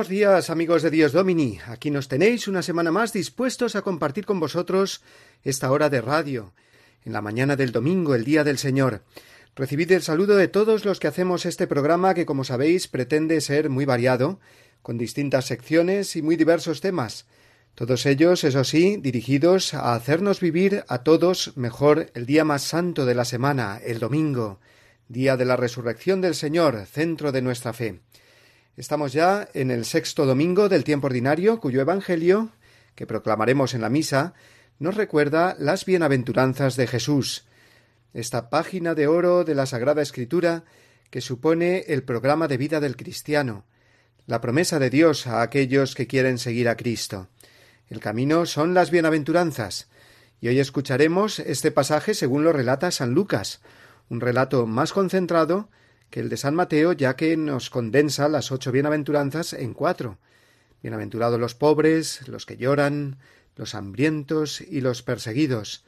[0.00, 1.58] Buenos días amigos de Dios Domini.
[1.66, 5.02] Aquí nos tenéis una semana más dispuestos a compartir con vosotros
[5.44, 6.54] esta hora de radio,
[7.04, 9.02] en la mañana del domingo, el día del Señor.
[9.54, 13.68] Recibid el saludo de todos los que hacemos este programa que, como sabéis, pretende ser
[13.68, 14.40] muy variado,
[14.80, 17.26] con distintas secciones y muy diversos temas.
[17.74, 23.04] Todos ellos, eso sí, dirigidos a hacernos vivir a todos mejor el día más santo
[23.04, 24.60] de la semana, el domingo,
[25.08, 28.00] día de la resurrección del Señor, centro de nuestra fe.
[28.80, 32.48] Estamos ya en el sexto domingo del tiempo ordinario, cuyo Evangelio,
[32.94, 34.32] que proclamaremos en la misa,
[34.78, 37.44] nos recuerda las bienaventuranzas de Jesús,
[38.14, 40.64] esta página de oro de la Sagrada Escritura
[41.10, 43.66] que supone el programa de vida del cristiano,
[44.24, 47.28] la promesa de Dios a aquellos que quieren seguir a Cristo.
[47.86, 49.90] El camino son las bienaventuranzas,
[50.40, 53.60] y hoy escucharemos este pasaje según lo relata San Lucas,
[54.08, 55.68] un relato más concentrado
[56.10, 60.18] que el de San Mateo, ya que nos condensa las ocho bienaventuranzas en cuatro.
[60.82, 63.18] Bienaventurados los pobres, los que lloran,
[63.56, 65.84] los hambrientos y los perseguidos.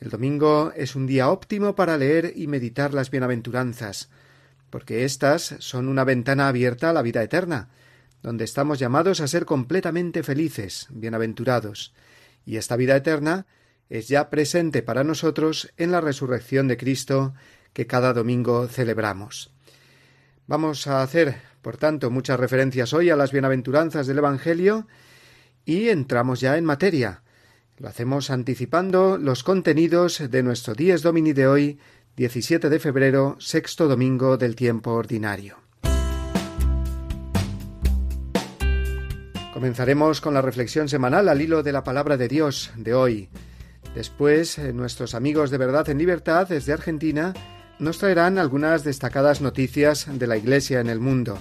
[0.00, 4.10] El domingo es un día óptimo para leer y meditar las bienaventuranzas,
[4.70, 7.68] porque éstas son una ventana abierta a la vida eterna,
[8.22, 11.94] donde estamos llamados a ser completamente felices, bienaventurados,
[12.44, 13.46] y esta vida eterna
[13.88, 17.34] es ya presente para nosotros en la resurrección de Cristo
[17.74, 19.52] que cada domingo celebramos.
[20.46, 24.86] Vamos a hacer, por tanto, muchas referencias hoy a las bienaventuranzas del Evangelio
[25.66, 27.22] y entramos ya en materia.
[27.76, 31.78] Lo hacemos anticipando los contenidos de nuestro Dies Domini de hoy,
[32.16, 35.56] 17 de febrero, sexto domingo del tiempo ordinario.
[39.52, 43.28] Comenzaremos con la reflexión semanal al hilo de la palabra de Dios de hoy.
[43.94, 47.32] Después, eh, nuestros amigos de Verdad en Libertad desde Argentina
[47.78, 51.38] nos traerán algunas destacadas noticias de la Iglesia en el mundo.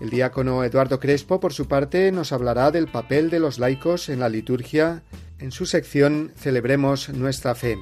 [0.00, 4.20] El diácono Eduardo Crespo, por su parte, nos hablará del papel de los laicos en
[4.20, 5.02] la liturgia
[5.38, 7.78] en su sección Celebremos nuestra fe.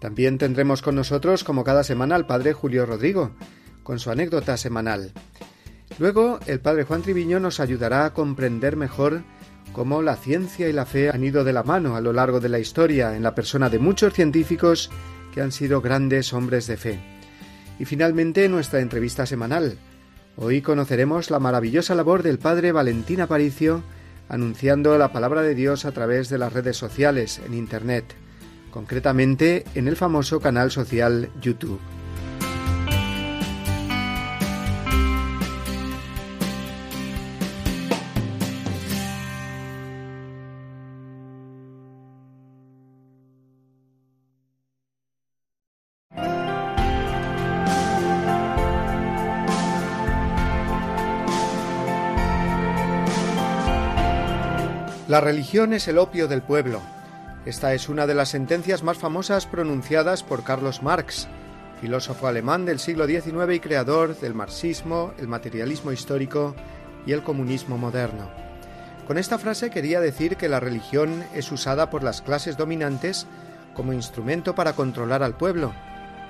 [0.00, 3.32] También tendremos con nosotros, como cada semana, al padre Julio Rodrigo,
[3.82, 5.12] con su anécdota semanal.
[5.98, 9.22] Luego, el padre Juan Triviño nos ayudará a comprender mejor
[9.72, 12.48] cómo la ciencia y la fe han ido de la mano a lo largo de
[12.48, 14.90] la historia en la persona de muchos científicos
[15.32, 17.00] que han sido grandes hombres de fe.
[17.78, 19.78] Y finalmente nuestra entrevista semanal.
[20.36, 23.82] Hoy conoceremos la maravillosa labor del padre Valentín Aparicio
[24.30, 28.14] anunciando la palabra de Dios a través de las redes sociales, en Internet,
[28.70, 31.80] concretamente en el famoso canal social YouTube.
[55.10, 56.80] La religión es el opio del pueblo.
[57.44, 61.26] Esta es una de las sentencias más famosas pronunciadas por Carlos Marx,
[61.80, 66.54] filósofo alemán del siglo XIX y creador del marxismo, el materialismo histórico
[67.06, 68.30] y el comunismo moderno.
[69.08, 73.26] Con esta frase quería decir que la religión es usada por las clases dominantes
[73.74, 75.72] como instrumento para controlar al pueblo,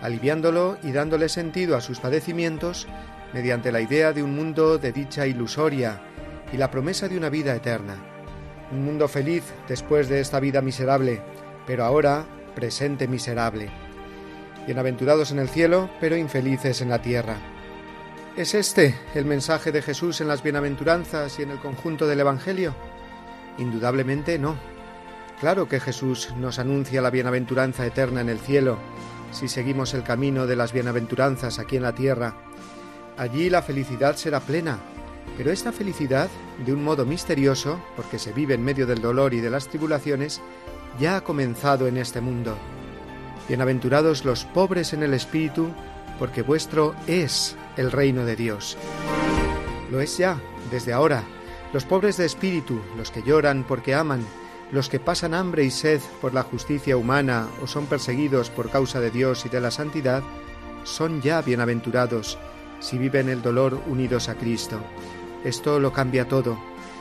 [0.00, 2.88] aliviándolo y dándole sentido a sus padecimientos
[3.34, 6.00] mediante la idea de un mundo de dicha ilusoria
[6.50, 7.98] y la promesa de una vida eterna
[8.72, 11.20] un mundo feliz después de esta vida miserable,
[11.66, 12.24] pero ahora
[12.54, 13.70] presente miserable.
[14.66, 17.36] Bienaventurados en el cielo, pero infelices en la tierra.
[18.36, 22.74] ¿Es este el mensaje de Jesús en las bienaventuranzas y en el conjunto del Evangelio?
[23.58, 24.56] Indudablemente no.
[25.40, 28.78] Claro que Jesús nos anuncia la bienaventuranza eterna en el cielo,
[29.32, 32.34] si seguimos el camino de las bienaventuranzas aquí en la tierra.
[33.16, 34.78] Allí la felicidad será plena,
[35.40, 36.28] pero esta felicidad,
[36.66, 40.38] de un modo misterioso, porque se vive en medio del dolor y de las tribulaciones,
[40.98, 42.58] ya ha comenzado en este mundo.
[43.48, 45.70] Bienaventurados los pobres en el espíritu,
[46.18, 48.76] porque vuestro es el reino de Dios.
[49.90, 50.38] Lo es ya,
[50.70, 51.24] desde ahora.
[51.72, 54.22] Los pobres de espíritu, los que lloran porque aman,
[54.70, 59.00] los que pasan hambre y sed por la justicia humana o son perseguidos por causa
[59.00, 60.22] de Dios y de la santidad,
[60.84, 62.36] son ya bienaventurados
[62.78, 64.80] si viven el dolor unidos a Cristo.
[65.44, 66.58] Esto lo cambia todo.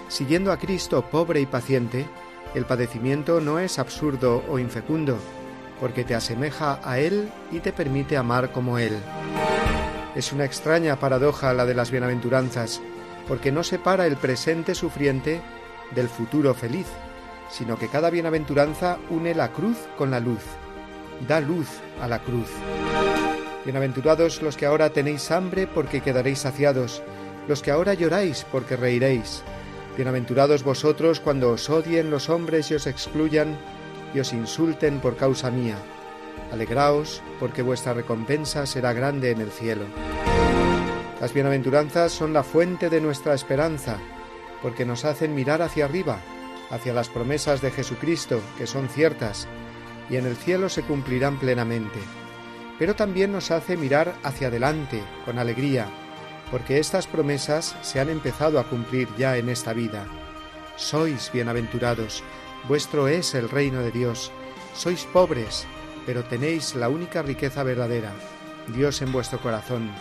[0.08, 2.08] Siguiendo a Cristo pobre y paciente,
[2.56, 5.18] el padecimiento no es absurdo o infecundo,
[5.80, 8.98] porque te asemeja a Él y te permite amar como Él.
[10.16, 12.82] Es una extraña paradoja la de las bienaventuranzas,
[13.28, 15.42] porque no separa el presente sufriente
[15.92, 16.88] del futuro feliz,
[17.50, 20.44] sino que cada bienaventuranza une la cruz con la luz,
[21.28, 21.68] da luz
[22.02, 22.48] a la cruz.
[23.66, 27.04] Bienaventurados los que ahora tenéis hambre porque quedaréis saciados,
[27.50, 29.42] los que ahora lloráis porque reiréis.
[29.98, 33.58] Bienaventurados vosotros cuando os odien los hombres y os excluyan
[34.14, 35.76] y os insulten por causa mía.
[36.52, 39.86] Alegraos porque vuestra recompensa será grande en el cielo.
[41.20, 43.98] Las bienaventuranzas son la fuente de nuestra esperanza,
[44.62, 46.20] porque nos hacen mirar hacia arriba,
[46.70, 49.48] hacia las promesas de Jesucristo, que son ciertas,
[50.08, 52.00] y en el cielo se cumplirán plenamente.
[52.78, 55.88] Pero también nos hace mirar hacia adelante, con alegría,
[56.52, 60.06] porque estas promesas se han empezado a cumplir ya en esta vida.
[60.76, 62.24] Sois bienaventurados,
[62.68, 64.32] vuestro es el reino de Dios.
[64.74, 65.68] Sois pobres,
[66.06, 68.14] pero tenéis la única riqueza verdadera,
[68.68, 69.92] Dios en vuestro corazón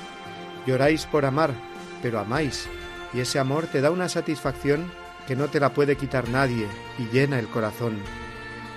[0.68, 1.54] Lloráis por amar,
[2.02, 2.68] pero amáis,
[3.14, 4.92] y ese amor te da una satisfacción
[5.26, 6.68] que no te la puede quitar nadie
[6.98, 7.96] y llena el corazón.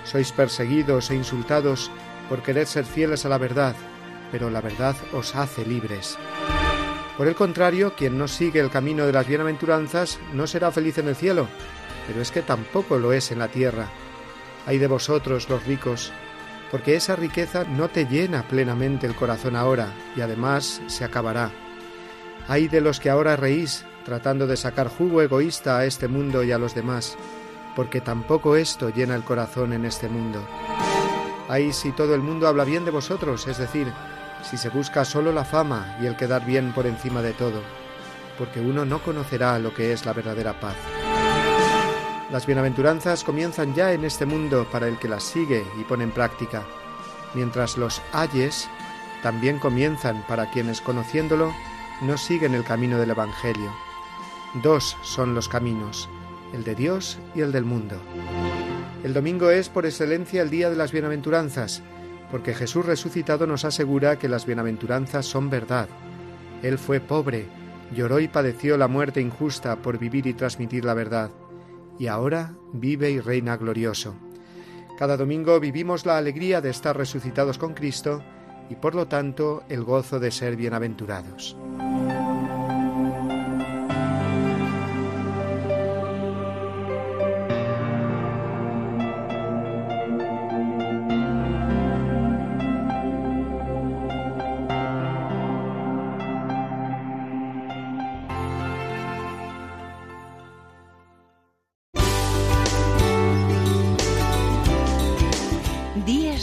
[0.04, 1.90] Sois perseguidos e insultados
[2.30, 3.76] por querer ser fieles a la verdad,
[4.30, 6.16] pero la verdad os hace libres.
[7.22, 11.06] Por el contrario, quien no sigue el camino de las bienaventuranzas no será feliz en
[11.06, 11.46] el cielo,
[12.04, 13.90] pero es que tampoco lo es en la tierra.
[14.66, 16.12] Hay de vosotros los ricos,
[16.72, 21.52] porque esa riqueza no te llena plenamente el corazón ahora y además se acabará.
[22.48, 26.50] Hay de los que ahora reís, tratando de sacar jugo egoísta a este mundo y
[26.50, 27.16] a los demás,
[27.76, 30.44] porque tampoco esto llena el corazón en este mundo.
[31.48, 33.86] Hay si todo el mundo habla bien de vosotros, es decir,
[34.42, 37.62] si se busca solo la fama y el quedar bien por encima de todo,
[38.38, 40.76] porque uno no conocerá lo que es la verdadera paz.
[42.30, 46.12] Las bienaventuranzas comienzan ya en este mundo para el que las sigue y pone en
[46.12, 46.62] práctica,
[47.34, 48.68] mientras los ayes
[49.22, 51.52] también comienzan para quienes conociéndolo
[52.00, 53.72] no siguen el camino del Evangelio.
[54.62, 56.08] Dos son los caminos,
[56.52, 57.96] el de Dios y el del mundo.
[59.04, 61.82] El domingo es por excelencia el día de las bienaventuranzas,
[62.32, 65.86] porque Jesús resucitado nos asegura que las bienaventuranzas son verdad.
[66.62, 67.46] Él fue pobre,
[67.94, 71.30] lloró y padeció la muerte injusta por vivir y transmitir la verdad,
[71.98, 74.16] y ahora vive y reina glorioso.
[74.98, 78.22] Cada domingo vivimos la alegría de estar resucitados con Cristo
[78.70, 81.54] y por lo tanto el gozo de ser bienaventurados.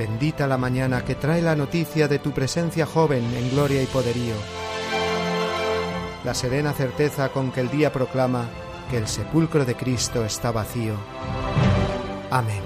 [0.00, 4.34] Bendita la mañana que trae la noticia de tu presencia joven en gloria y poderío.
[6.24, 8.48] La serena certeza con que el día proclama
[8.90, 10.94] que el sepulcro de Cristo está vacío.
[12.30, 12.62] Amén.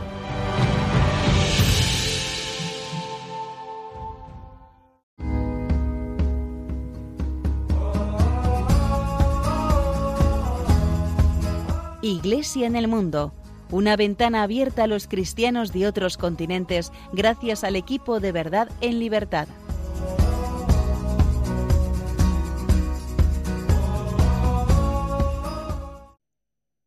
[12.01, 13.35] Iglesia en el mundo
[13.75, 19.01] una ventana abierta a los cristianos de otros continentes gracias al equipo de verdad en
[19.01, 19.49] libertad.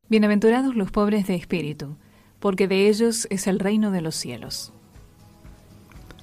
[0.07, 1.97] Bienaventurados los pobres de espíritu,
[2.39, 4.71] porque de ellos es el reino de los cielos.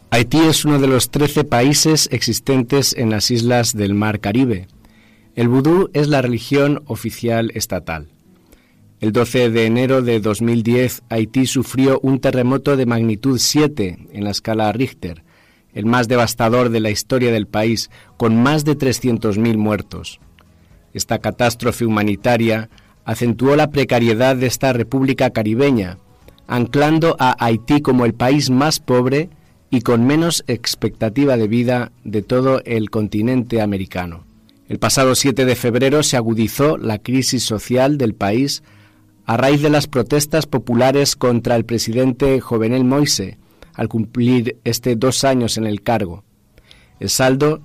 [0.08, 4.68] Haití es uno de los trece países existentes en las islas del Mar Caribe.
[5.34, 8.13] El vudú es la religión oficial estatal.
[9.04, 14.30] El 12 de enero de 2010, Haití sufrió un terremoto de magnitud 7 en la
[14.30, 15.24] escala Richter,
[15.74, 20.20] el más devastador de la historia del país, con más de 300.000 muertos.
[20.94, 22.70] Esta catástrofe humanitaria
[23.04, 25.98] acentuó la precariedad de esta república caribeña,
[26.46, 29.28] anclando a Haití como el país más pobre
[29.68, 34.24] y con menos expectativa de vida de todo el continente americano.
[34.66, 38.62] El pasado 7 de febrero se agudizó la crisis social del país
[39.26, 43.38] a raíz de las protestas populares contra el presidente Jovenel Moise
[43.72, 46.24] al cumplir este dos años en el cargo.
[47.00, 47.62] El saldo,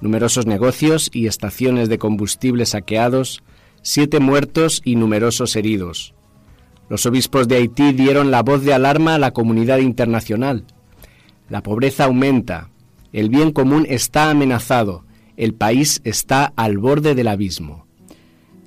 [0.00, 3.42] numerosos negocios y estaciones de combustible saqueados,
[3.82, 6.14] siete muertos y numerosos heridos.
[6.88, 10.64] Los obispos de Haití dieron la voz de alarma a la comunidad internacional.
[11.48, 12.70] La pobreza aumenta,
[13.12, 15.04] el bien común está amenazado,
[15.36, 17.86] el país está al borde del abismo.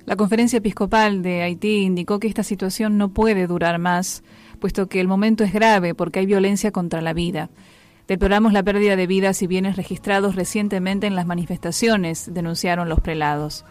[0.06, 4.22] La conferencia episcopal de Haití indicó que esta situación no puede durar más,
[4.60, 7.48] puesto que el momento es grave porque hay violencia contra la vida.
[8.06, 13.64] Deploramos la pérdida de vidas y bienes registrados recientemente en las manifestaciones, denunciaron los prelados.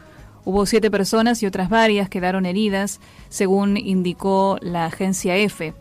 [0.43, 2.99] Hubo siete personas y otras varias quedaron heridas,
[3.29, 5.75] según indicó la agencia EFE.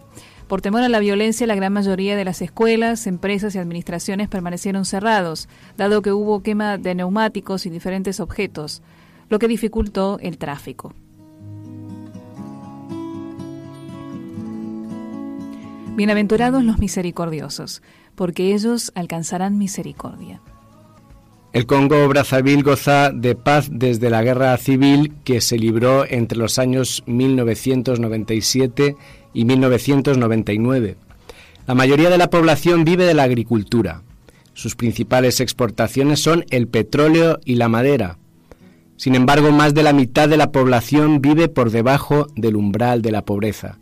[0.48, 4.84] Por temor a la violencia, la gran mayoría de las escuelas, empresas y administraciones permanecieron
[4.84, 8.82] cerrados, dado que hubo quema de neumáticos y diferentes objetos
[9.32, 10.92] lo que dificultó el tráfico.
[15.96, 17.80] Bienaventurados los misericordiosos,
[18.14, 20.42] porque ellos alcanzarán misericordia.
[21.54, 26.58] El Congo Brazzaville goza de paz desde la guerra civil que se libró entre los
[26.58, 28.96] años 1997
[29.32, 30.96] y 1999.
[31.66, 34.02] La mayoría de la población vive de la agricultura.
[34.52, 38.18] Sus principales exportaciones son el petróleo y la madera.
[39.02, 43.10] Sin embargo, más de la mitad de la población vive por debajo del umbral de
[43.10, 43.80] la pobreza.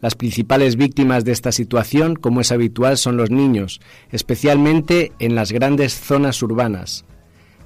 [0.00, 3.80] Las principales víctimas de esta situación, como es habitual, son los niños,
[4.12, 7.04] especialmente en las grandes zonas urbanas.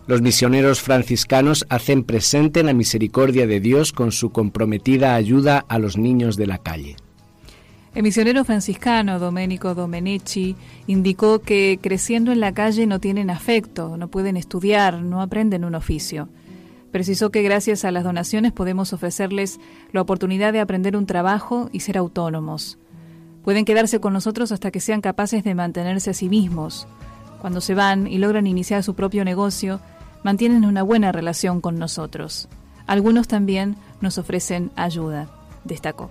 [0.07, 5.99] Los misioneros franciscanos hacen presente la misericordia de Dios con su comprometida ayuda a los
[5.99, 6.97] niños de la calle.
[7.95, 10.57] El misionero franciscano Domenico Domenici
[10.87, 15.75] indicó que creciendo en la calle no tienen afecto, no pueden estudiar, no aprenden un
[15.75, 16.31] oficio.
[16.91, 19.61] Precisó que gracias a las donaciones podemos ofrecerles
[19.93, 22.79] la oportunidad de aprender un trabajo y ser autónomos.
[23.45, 26.89] Pueden quedarse con nosotros hasta que sean capaces de mantenerse a sí mismos.
[27.41, 29.81] Cuando se van y logran iniciar su propio negocio,
[30.25, 32.49] mantienen una buena relación con nosotros.
[32.87, 35.29] Algunos también nos ofrecen ayuda,
[35.65, 36.11] destacó.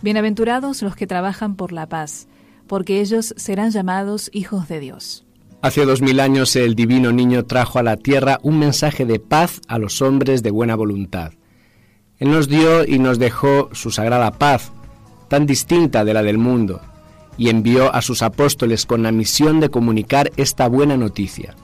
[0.00, 2.28] Bienaventurados los que trabajan por la paz,
[2.66, 5.25] porque ellos serán llamados hijos de Dios.
[5.66, 9.60] Hace dos mil años el divino niño trajo a la tierra un mensaje de paz
[9.66, 11.32] a los hombres de buena voluntad.
[12.18, 14.70] Él nos dio y nos dejó su sagrada paz,
[15.26, 16.82] tan distinta de la del mundo,
[17.36, 21.56] y envió a sus apóstoles con la misión de comunicar esta buena noticia.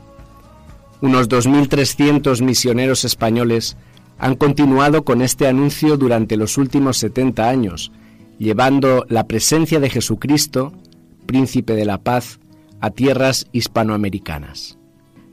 [1.01, 3.77] Unos 2.300 misioneros españoles
[4.19, 7.93] han continuado con este anuncio durante los últimos 70 años,
[8.37, 10.73] llevando la presencia de Jesucristo,
[11.25, 12.41] príncipe de la paz,
[12.83, 14.77] a tierras hispanoamericanas.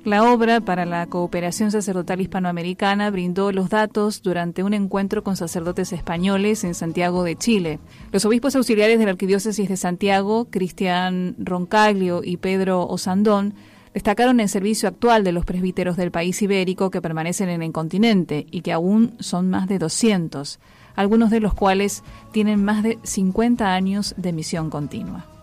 [0.06, 5.92] La obra para la cooperación sacerdotal hispanoamericana brindó los datos durante un encuentro con sacerdotes
[5.92, 7.80] españoles en Santiago de Chile.
[8.14, 13.56] Los obispos auxiliares de la Arquidiócesis de Santiago, Cristian Roncaglio y Pedro Osandón,
[13.94, 18.46] destacaron el servicio actual de los presbíteros del país ibérico que permanecen en el continente
[18.52, 20.60] y que aún son más de 200,
[20.96, 25.39] algunos de los cuales tienen más de 50 años de misión continua.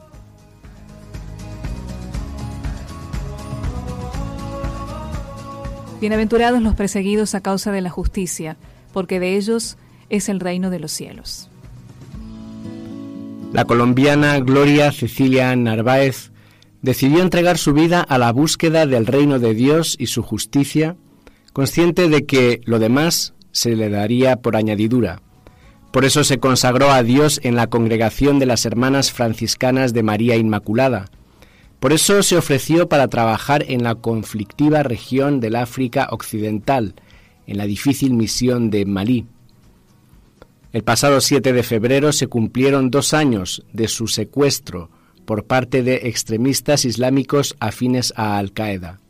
[6.01, 8.59] Bienaventurados los perseguidos a causa de la justicia,
[8.93, 9.79] porque de ellos
[10.11, 11.49] es el reino de los cielos.
[13.55, 16.33] La colombiana Gloria Cecilia Narváez
[16.83, 20.97] decidió entregar su vida a la búsqueda del reino de Dios y su justicia,
[21.55, 25.23] consciente de que lo demás se le daría por añadidura.
[25.93, 30.37] Por eso se consagró a Dios en la congregación de las Hermanas Franciscanas de María
[30.37, 31.07] Inmaculada,
[31.81, 36.95] Por eso se ofreció para trabajar en la conflictiva región del África Occidental,
[37.47, 39.27] en la difícil misión de Malí.
[40.73, 44.91] El pasado 7 de febrero se cumplieron dos años de su secuestro
[45.25, 49.01] por parte de extremistas islámicos afines a Al-Qaeda.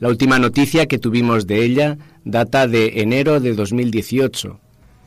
[0.00, 4.60] La última noticia que tuvimos de ella data de enero de 2018,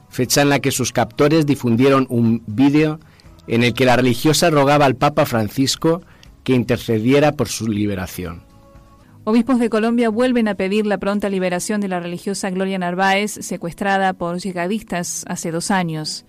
[0.10, 3.00] fecha en la que sus captores difundieron un vídeo
[3.48, 6.02] en el que la religiosa rogaba al Papa Francisco
[6.44, 8.44] que intercediera por su liberación.
[9.24, 14.14] Obispos de Colombia vuelven a pedir la pronta liberación de la religiosa Gloria Narváez, secuestrada
[14.14, 16.26] por llegadistas hace dos años.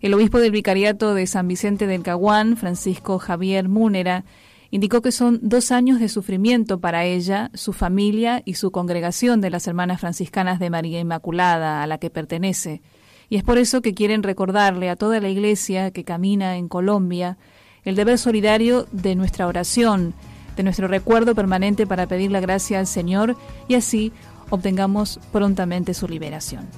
[0.00, 4.24] El obispo del Vicariato de San Vicente del Caguán, Francisco Javier Múnera,
[4.72, 9.50] indicó que son dos años de sufrimiento para ella, su familia y su congregación de
[9.50, 12.82] las Hermanas Franciscanas de María Inmaculada, a la que pertenece.
[13.28, 17.38] Y es por eso que quieren recordarle a toda la Iglesia que camina en Colombia
[17.84, 20.14] el deber solidario de nuestra oración,
[20.56, 23.36] de nuestro recuerdo permanente para pedir la gracia al Señor
[23.68, 24.12] y así
[24.50, 26.68] obtengamos prontamente su liberación.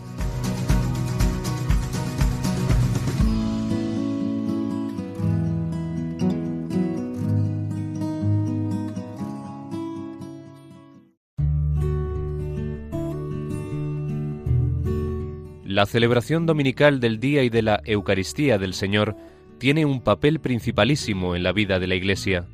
[15.64, 19.14] La celebración dominical del Día y de la Eucaristía del Señor
[19.58, 22.46] tiene un papel principalísimo en la vida de la Iglesia.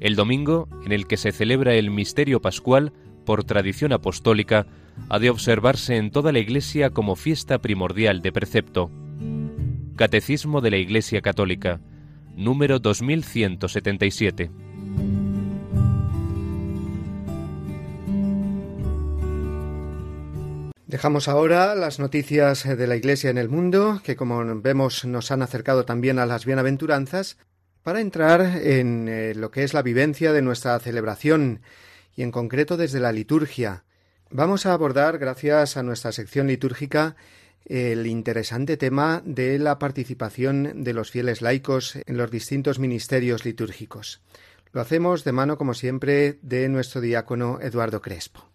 [0.00, 2.92] El domingo, en el que se celebra el misterio pascual,
[3.24, 4.66] por tradición apostólica,
[5.08, 8.90] ha de observarse en toda la Iglesia como fiesta primordial de precepto.
[9.96, 11.80] Catecismo de la Iglesia Católica,
[12.36, 14.50] número 2177.
[20.92, 25.40] Dejamos ahora las noticias de la Iglesia en el mundo, que como vemos nos han
[25.40, 27.38] acercado también a las bienaventuranzas,
[27.82, 31.62] para entrar en eh, lo que es la vivencia de nuestra celebración
[32.14, 33.84] y en concreto desde la liturgia.
[34.28, 37.16] Vamos a abordar, gracias a nuestra sección litúrgica,
[37.64, 44.20] el interesante tema de la participación de los fieles laicos en los distintos ministerios litúrgicos.
[44.72, 48.51] Lo hacemos de mano, como siempre, de nuestro diácono Eduardo Crespo.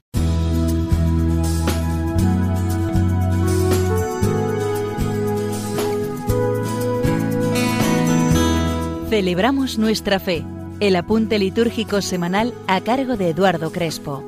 [9.10, 10.44] Celebramos nuestra fe.
[10.82, 14.22] El apunte litúrgico semanal a cargo de Eduardo Crespo.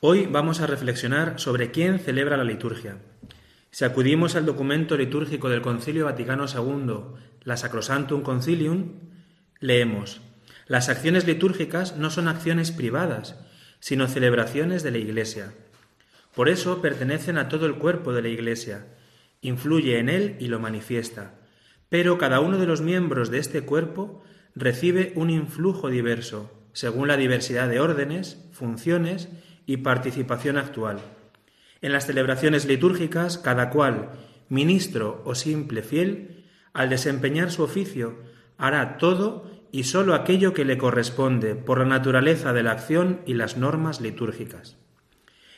[0.00, 2.96] Hoy vamos a reflexionar sobre quién celebra la liturgia.
[3.76, 8.92] Si acudimos al documento litúrgico del Concilio Vaticano II la Sacrosantum Concilium,
[9.60, 10.22] leemos,
[10.66, 13.38] las acciones litúrgicas no son acciones privadas,
[13.78, 15.52] sino celebraciones de la Iglesia.
[16.34, 18.86] Por eso pertenecen a todo el cuerpo de la Iglesia,
[19.42, 21.34] influye en él y lo manifiesta.
[21.90, 27.18] Pero cada uno de los miembros de este cuerpo recibe un influjo diverso, según la
[27.18, 29.28] diversidad de órdenes, funciones
[29.66, 30.98] y participación actual.
[31.86, 34.10] En las celebraciones litúrgicas, cada cual,
[34.48, 38.24] ministro o simple fiel, al desempeñar su oficio,
[38.58, 43.34] hará todo y sólo aquello que le corresponde por la naturaleza de la acción y
[43.34, 44.76] las normas litúrgicas.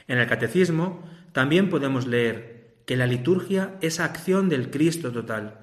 [0.06, 5.60] En el Catecismo también podemos leer que la liturgia es acción del Cristo total.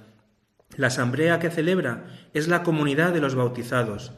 [0.78, 4.14] La asamblea que celebra es la comunidad de los bautizados,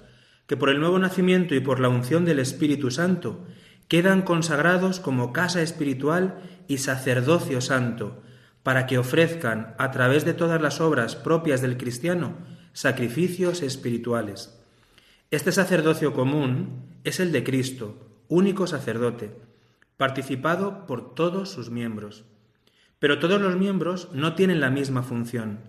[0.48, 3.46] que por el nuevo nacimiento y por la unción del Espíritu Santo
[3.88, 8.22] quedan consagrados como casa espiritual y sacerdocio santo,
[8.64, 12.36] para que ofrezcan, a través de todas las obras propias del cristiano,
[12.74, 14.60] sacrificios espirituales.
[15.32, 17.98] Este sacerdocio común es el de Cristo,
[18.28, 19.32] único sacerdote,
[19.96, 22.26] participado por todos sus miembros.
[23.00, 25.60] Pero todos los miembros no tienen la misma función.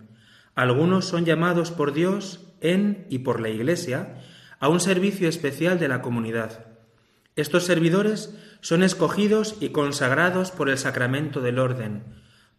[0.55, 4.21] Algunos son llamados por Dios en y por la Iglesia
[4.59, 6.68] a un servicio especial de la comunidad.
[7.39, 12.03] Estos servidores son escogidos y consagrados por el sacramento del orden,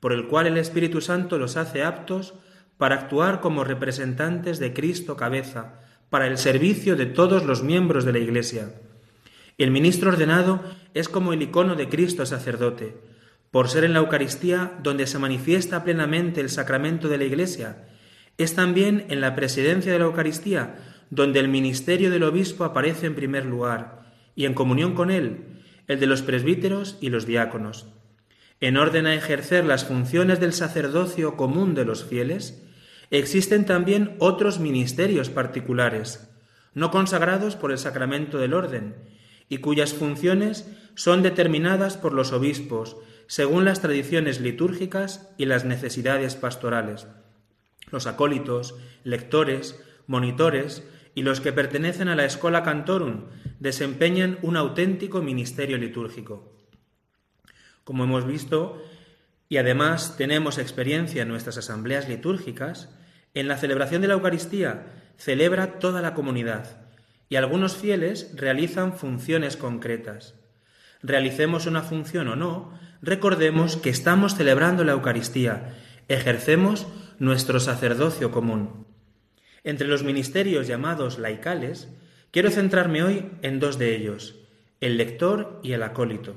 [0.00, 2.32] por el cual el Espíritu Santo los hace aptos
[2.78, 8.14] para actuar como representantes de Cristo cabeza, para el servicio de todos los miembros de
[8.14, 8.72] la Iglesia.
[9.58, 10.64] El ministro ordenado
[10.94, 12.96] es como el icono de Cristo sacerdote,
[13.50, 17.86] por ser en la Eucaristía donde se manifiesta plenamente el sacramento de la Iglesia.
[18.38, 20.76] Es también en la presidencia de la Eucaristía
[21.10, 23.99] donde el ministerio del obispo aparece en primer lugar,
[24.40, 27.88] y en comunión con él, el de los presbíteros y los diáconos.
[28.58, 32.66] En orden a ejercer las funciones del sacerdocio común de los fieles,
[33.10, 36.26] existen también otros ministerios particulares.
[36.72, 38.94] no consagrados por el sacramento del orden,
[39.50, 46.34] y cuyas funciones son determinadas por los obispos según las tradiciones litúrgicas y las necesidades
[46.34, 47.08] pastorales.
[47.90, 48.74] Los acólitos,
[49.04, 50.82] lectores, monitores
[51.14, 53.24] y los que pertenecen a la Escola Cantorum
[53.60, 56.56] desempeñan un auténtico ministerio litúrgico.
[57.84, 58.82] Como hemos visto,
[59.48, 62.88] y además tenemos experiencia en nuestras asambleas litúrgicas,
[63.34, 66.88] en la celebración de la Eucaristía celebra toda la comunidad
[67.28, 70.34] y algunos fieles realizan funciones concretas.
[71.02, 75.76] Realicemos una función o no, recordemos que estamos celebrando la Eucaristía,
[76.08, 76.86] ejercemos
[77.18, 78.86] nuestro sacerdocio común.
[79.62, 81.88] Entre los ministerios llamados laicales,
[82.30, 84.36] quiero centrarme hoy en dos de ellos,
[84.80, 86.36] el lector y el acólito.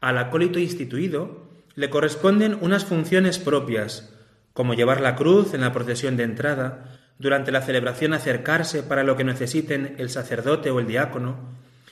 [0.00, 4.14] Al acólito instituido le corresponden unas funciones propias,
[4.52, 9.16] como llevar la cruz en la procesión de entrada, durante la celebración acercarse para lo
[9.16, 11.36] que necesiten el sacerdote o el diácono,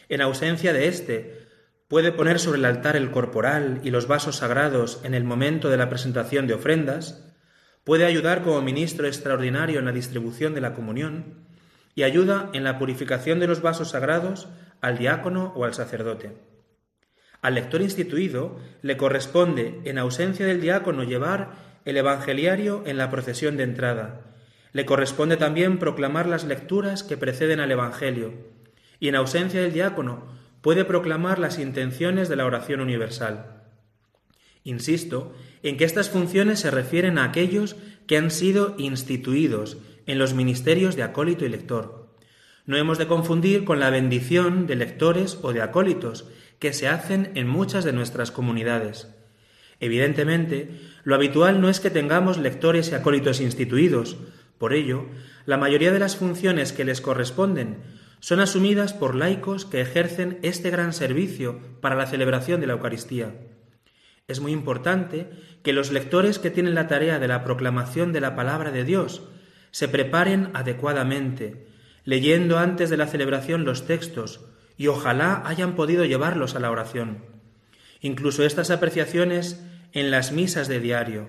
[0.09, 1.47] en ausencia de éste,
[1.89, 5.77] puede poner sobre el altar el corporal y los vasos sagrados en el momento de
[5.77, 7.25] la presentación de ofrendas,
[7.85, 11.50] puede ayudar como ministro extraordinario en la distribución de la comunión
[11.95, 14.49] y ayuda en la purificación de los vasos sagrados
[14.81, 16.33] al diácono o al sacerdote.
[17.43, 23.57] Al lector instituido le corresponde, en ausencia del diácono, llevar el Evangeliario en la procesión
[23.57, 24.21] de entrada.
[24.73, 28.35] Le corresponde también proclamar las lecturas que preceden al Evangelio,
[28.99, 30.27] y en ausencia del diácono
[30.61, 33.63] puede proclamar las intenciones de la oración universal.
[34.63, 37.77] Insisto en que estas funciones se refieren a aquellos
[38.07, 42.09] que han sido instituidos en los ministerios de acólito y lector.
[42.67, 46.27] No hemos de confundir con la bendición de lectores o de acólitos
[46.59, 49.09] que se hacen en muchas de nuestras comunidades.
[49.81, 50.71] Evidentemente,
[51.05, 54.19] lo habitual no es que tengamos lectores y acólitos instituidos.
[54.59, 55.07] Por ello,
[55.47, 57.79] la mayoría de las funciones que les corresponden
[58.21, 63.35] son asumidas por laicos que ejercen este gran servicio para la celebración de la Eucaristía.
[64.29, 65.31] Es muy importante
[65.63, 69.23] que los lectores que tienen la tarea de la proclamación de la palabra de Dios
[69.71, 71.67] se preparen adecuadamente,
[72.05, 74.41] leyendo antes de la celebración los textos,
[74.77, 77.25] y ojalá hayan podido llevarlos a la oración.
[78.01, 81.29] Incluso estas apreciaciones en las misas de diario.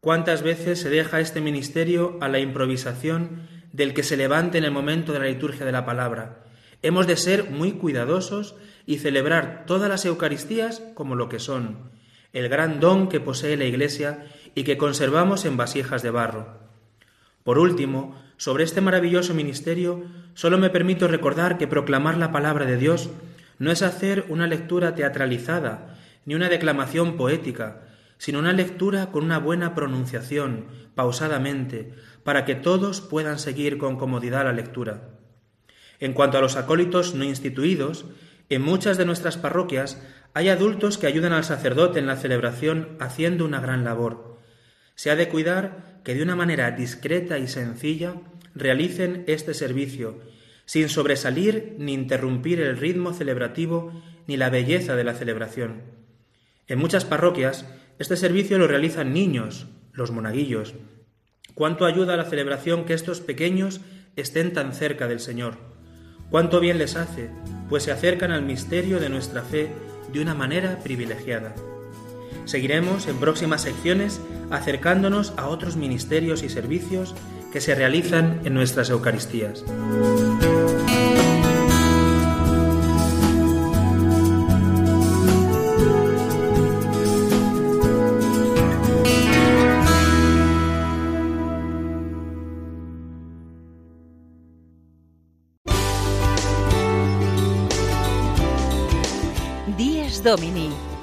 [0.00, 4.70] ¿Cuántas veces se deja este ministerio a la improvisación del que se levante en el
[4.70, 6.44] momento de la liturgia de la palabra?
[6.82, 11.90] Hemos de ser muy cuidadosos y celebrar todas las Eucaristías como lo que son,
[12.34, 16.63] el gran don que posee la Iglesia y que conservamos en vasijas de barro.
[17.44, 20.02] Por último, sobre este maravilloso ministerio,
[20.32, 23.10] solo me permito recordar que proclamar la palabra de Dios
[23.58, 27.82] no es hacer una lectura teatralizada, ni una declamación poética,
[28.16, 34.44] sino una lectura con una buena pronunciación, pausadamente, para que todos puedan seguir con comodidad
[34.44, 35.10] la lectura.
[36.00, 38.06] En cuanto a los acólitos no instituidos,
[38.48, 40.02] en muchas de nuestras parroquias
[40.32, 44.40] hay adultos que ayudan al sacerdote en la celebración haciendo una gran labor.
[44.94, 48.14] Se ha de cuidar que de una manera discreta y sencilla
[48.54, 50.20] realicen este servicio,
[50.66, 53.92] sin sobresalir ni interrumpir el ritmo celebrativo
[54.26, 55.82] ni la belleza de la celebración.
[56.66, 57.66] En muchas parroquias
[57.98, 60.74] este servicio lo realizan niños, los monaguillos.
[61.54, 63.80] Cuánto ayuda a la celebración que estos pequeños
[64.16, 65.58] estén tan cerca del Señor.
[66.30, 67.30] Cuánto bien les hace,
[67.68, 69.68] pues se acercan al misterio de nuestra fe
[70.12, 71.54] de una manera privilegiada.
[72.44, 77.14] Seguiremos en próximas secciones acercándonos a otros ministerios y servicios
[77.52, 79.64] que se realizan en nuestras Eucaristías.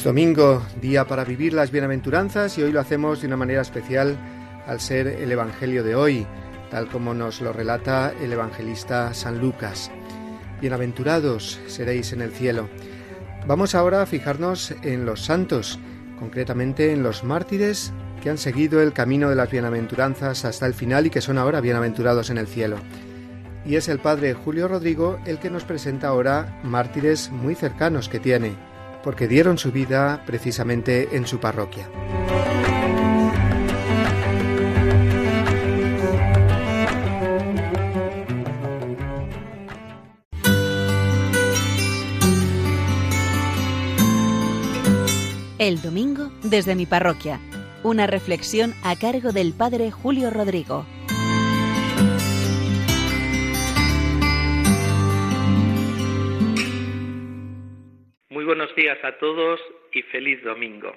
[0.00, 4.16] Es domingo, día para vivir las bienaventuranzas y hoy lo hacemos de una manera especial
[4.66, 6.26] al ser el Evangelio de hoy,
[6.70, 9.90] tal como nos lo relata el evangelista San Lucas.
[10.58, 12.70] Bienaventurados seréis en el cielo.
[13.46, 15.78] Vamos ahora a fijarnos en los santos,
[16.18, 21.08] concretamente en los mártires que han seguido el camino de las bienaventuranzas hasta el final
[21.08, 22.78] y que son ahora bienaventurados en el cielo.
[23.66, 28.18] y es el padre Julio Rodrigo el que nos presenta ahora mártires muy cercanos que
[28.18, 28.54] tiene,
[29.02, 31.88] porque dieron su vida precisamente en su parroquia.
[45.58, 47.38] El domingo desde mi parroquia.
[47.82, 50.86] Una reflexión a cargo del Padre Julio Rodrigo.
[58.90, 59.60] Días a todos
[59.92, 60.96] y feliz domingo.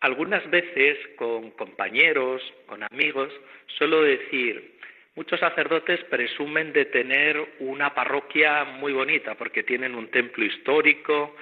[0.00, 3.32] Algunas veces con compañeros, con amigos,
[3.78, 4.72] suelo decir,
[5.14, 11.36] muchos sacerdotes presumen de tener una parroquia muy bonita porque tienen un templo histórico,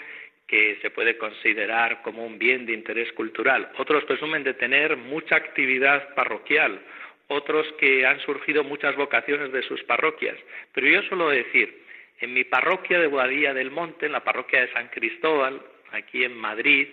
[0.47, 3.71] que se puede considerar como un bien de interés cultural.
[3.79, 6.81] Otros presumen de tener mucha actividad parroquial,
[7.29, 10.37] otros que han surgido muchas vocaciones de sus parroquias.
[10.75, 11.88] Pero yo suelo decir,
[12.21, 15.61] en mi parroquia de Boadilla del Monte, en la parroquia de San Cristóbal,
[15.93, 16.89] aquí en Madrid,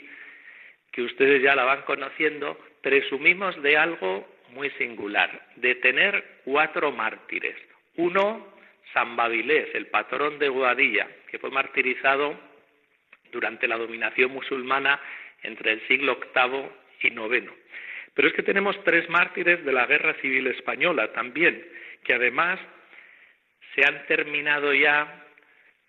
[0.92, 7.56] que ustedes ya la van conociendo, presumimos de algo muy singular, de tener cuatro mártires.
[7.98, 8.54] Uno,
[8.94, 12.40] San Babilés, el patrón de Boadilla, que fue martirizado
[13.32, 15.00] durante la dominación musulmana
[15.44, 16.70] entre el siglo VIII
[17.02, 17.52] y IX.
[18.14, 21.68] Pero es que tenemos tres mártires de la Guerra Civil Española también,
[22.04, 22.60] que además
[23.76, 25.26] se han terminado ya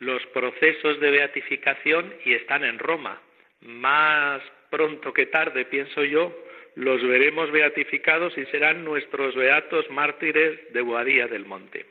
[0.01, 3.21] los procesos de beatificación y están en Roma.
[3.61, 6.37] Más pronto que tarde, pienso yo,
[6.75, 11.87] los veremos beatificados y serán nuestros beatos mártires de Boadía del Monte.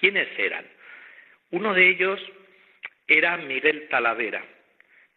[0.00, 0.66] ¿Quiénes eran?
[1.50, 2.20] Uno de ellos
[3.06, 4.44] era Miguel Talavera.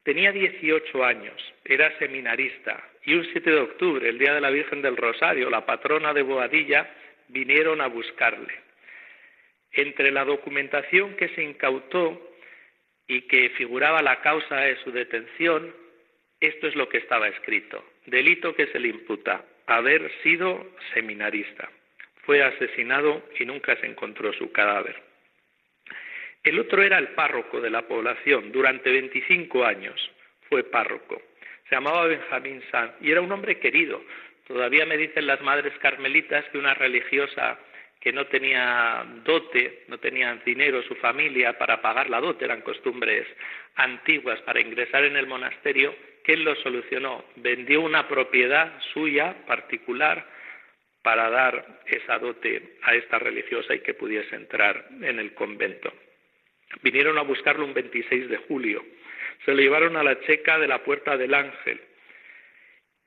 [0.03, 4.81] Tenía 18 años, era seminarista y un 7 de octubre, el día de la Virgen
[4.81, 6.89] del Rosario, la patrona de Boadilla,
[7.29, 8.66] vinieron a buscarle.
[9.71, 12.35] Entre la documentación que se incautó
[13.07, 15.73] y que figuraba la causa de su detención,
[16.39, 17.83] esto es lo que estaba escrito.
[18.05, 21.69] Delito que se le imputa, haber sido seminarista.
[22.23, 25.01] Fue asesinado y nunca se encontró su cadáver.
[26.43, 28.51] El otro era el párroco de la población.
[28.51, 30.11] Durante 25 años
[30.49, 31.21] fue párroco.
[31.67, 34.01] Se llamaba Benjamín Sanz y era un hombre querido.
[34.47, 37.59] Todavía me dicen las madres carmelitas que una religiosa
[37.99, 43.27] que no tenía dote, no tenía dinero su familia para pagar la dote, eran costumbres
[43.75, 47.25] antiguas para ingresar en el monasterio, que él lo solucionó.
[47.37, 50.25] Vendió una propiedad suya particular
[51.01, 55.91] para dar esa dote a esta religiosa y que pudiese entrar en el convento.
[56.81, 58.85] Vinieron a buscarlo un 26 de julio.
[59.45, 61.79] Se lo llevaron a la checa de la Puerta del Ángel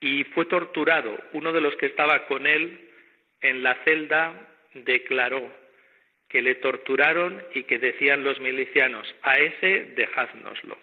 [0.01, 1.19] y fue torturado.
[1.33, 2.89] Uno de los que estaba con él
[3.43, 5.51] en la celda declaró
[6.29, 10.79] que le torturaron y que decían los milicianos, a ese dejádnoslo.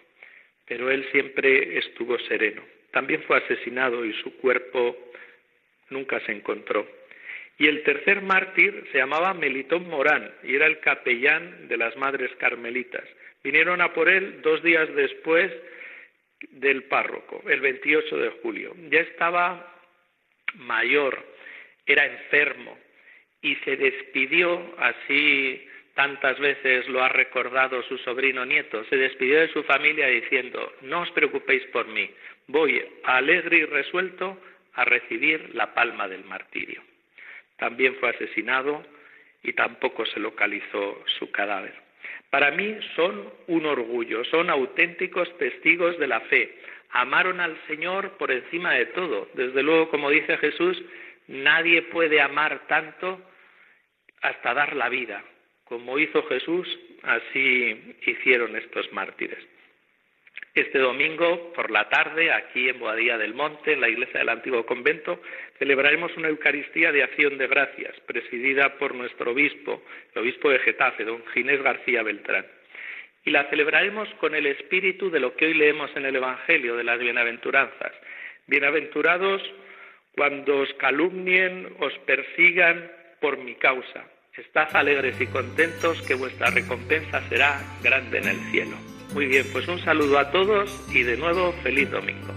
[0.66, 2.62] Pero él siempre estuvo sereno.
[2.90, 4.96] También fue asesinado y su cuerpo
[5.88, 6.86] nunca se encontró.
[7.58, 12.30] Y el tercer mártir se llamaba Melitón Morán y era el capellán de las Madres
[12.36, 13.04] Carmelitas.
[13.42, 15.50] Vinieron a por él dos días después
[16.50, 18.74] del párroco, el 28 de julio.
[18.90, 19.74] Ya estaba
[20.54, 21.24] mayor,
[21.86, 22.78] era enfermo
[23.42, 29.52] y se despidió, así tantas veces lo ha recordado su sobrino nieto, se despidió de
[29.52, 32.08] su familia diciendo, no os preocupéis por mí,
[32.46, 34.40] voy alegre y resuelto
[34.74, 36.82] a recibir la palma del martirio
[37.58, 38.82] también fue asesinado
[39.42, 41.74] y tampoco se localizó su cadáver.
[42.30, 46.58] Para mí son un orgullo, son auténticos testigos de la fe.
[46.90, 49.28] Amaron al Señor por encima de todo.
[49.34, 50.82] Desde luego, como dice Jesús,
[51.26, 53.20] nadie puede amar tanto
[54.22, 55.22] hasta dar la vida.
[55.64, 56.66] Como hizo Jesús,
[57.02, 59.38] así hicieron estos mártires.
[60.54, 64.66] Este domingo por la tarde, aquí en Boadía del Monte, en la iglesia del antiguo
[64.66, 65.20] convento,
[65.58, 69.82] celebraremos una Eucaristía de acción de gracias, presidida por nuestro obispo,
[70.14, 72.46] el obispo de Getafe, don Ginés García Beltrán.
[73.24, 76.84] Y la celebraremos con el espíritu de lo que hoy leemos en el Evangelio de
[76.84, 77.92] las bienaventuranzas.
[78.46, 79.42] Bienaventurados
[80.12, 84.04] cuando os calumnien, os persigan por mi causa.
[84.36, 88.76] Estad alegres y contentos que vuestra recompensa será grande en el cielo.
[89.14, 92.34] Muy bien, pues un saludo a todos y de nuevo feliz domingo.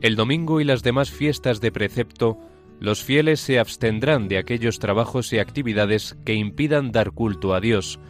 [0.00, 2.38] El domingo y las demás fiestas de precepto
[2.80, 8.00] Los fieles se abstendrán de aquellos trabajos y actividades que impidan dar culto a Dios,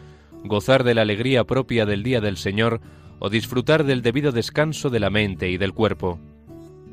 [0.45, 2.79] gozar de la alegría propia del día del Señor
[3.19, 6.19] o disfrutar del debido descanso de la mente y del cuerpo.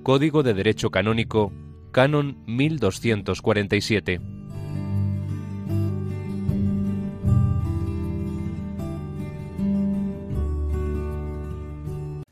[0.03, 1.53] Código de Derecho Canónico,
[1.93, 4.38] Canon 1247.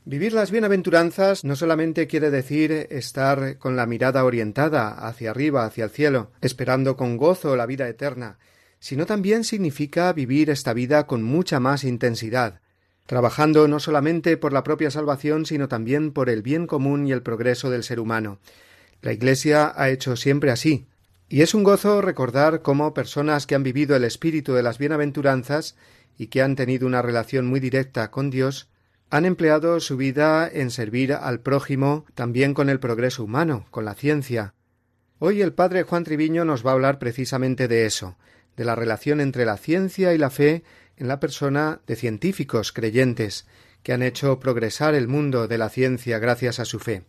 [0.09, 5.83] Vivir las bienaventuranzas no solamente quiere decir estar con la mirada orientada hacia arriba, hacia
[5.83, 8.39] el cielo, esperando con gozo la vida eterna,
[8.79, 12.61] sino también significa vivir esta vida con mucha más intensidad,
[13.07, 17.23] trabajando no solamente por la propia salvación, sino también por el bien común y el
[17.23, 18.39] progreso del ser humano.
[19.03, 20.87] La Iglesia ha hecho siempre así,
[21.29, 25.75] y es un gozo recordar cómo personas que han vivido el espíritu de las bienaventuranzas
[26.17, 28.69] y que han tenido una relación muy directa con Dios,
[29.11, 33.95] han empleado su vida en servir al prójimo también con el progreso humano, con la
[33.95, 34.55] ciencia.
[35.19, 38.17] Hoy el padre Juan Triviño nos va a hablar precisamente de eso,
[38.57, 40.65] de la relación entre la ciencia y la fe
[40.97, 43.47] en la persona de científicos creyentes
[43.83, 47.05] que han hecho progresar el mundo de la ciencia gracias a su fe.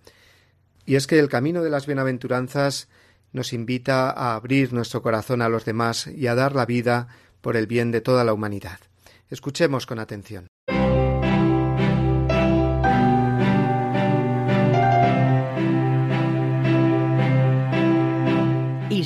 [0.86, 2.88] Y es que el camino de las bienaventuranzas
[3.33, 7.07] nos invita a abrir nuestro corazón a los demás y a dar la vida
[7.41, 8.79] por el bien de toda la humanidad.
[9.29, 10.47] Escuchemos con atención.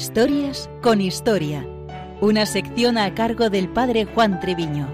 [0.02, 1.64] Historias con Historia,
[2.22, 4.88] una sección a cargo del padre Juan Treviño.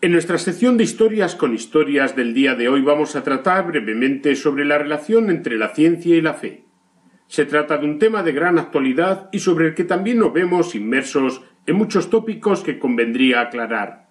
[0.00, 4.34] En nuestra sección de historias con historias del día de hoy vamos a tratar brevemente
[4.34, 6.64] sobre la relación entre la ciencia y la fe.
[7.28, 10.74] Se trata de un tema de gran actualidad y sobre el que también nos vemos
[10.74, 14.08] inmersos en muchos tópicos que convendría aclarar.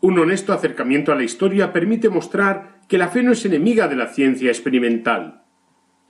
[0.00, 3.96] Un honesto acercamiento a la historia permite mostrar que la fe no es enemiga de
[3.96, 5.44] la ciencia experimental.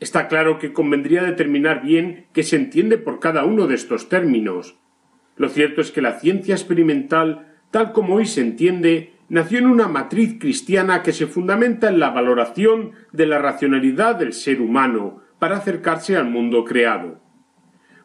[0.01, 4.77] Está claro que convendría determinar bien qué se entiende por cada uno de estos términos.
[5.37, 9.89] Lo cierto es que la ciencia experimental, tal como hoy se entiende, nació en una
[9.89, 15.57] matriz cristiana que se fundamenta en la valoración de la racionalidad del ser humano para
[15.57, 17.22] acercarse al mundo creado.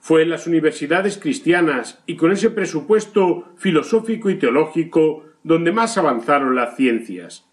[0.08, 6.56] Fue en las universidades cristianas y con ese presupuesto filosófico y teológico donde más avanzaron
[6.56, 7.46] las ciencias.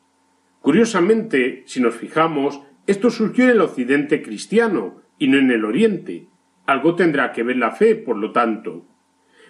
[0.60, 6.28] Curiosamente, si nos fijamos, esto surgió en el occidente cristiano y no en el oriente.
[6.64, 8.86] Algo tendrá que ver la fe, por lo tanto.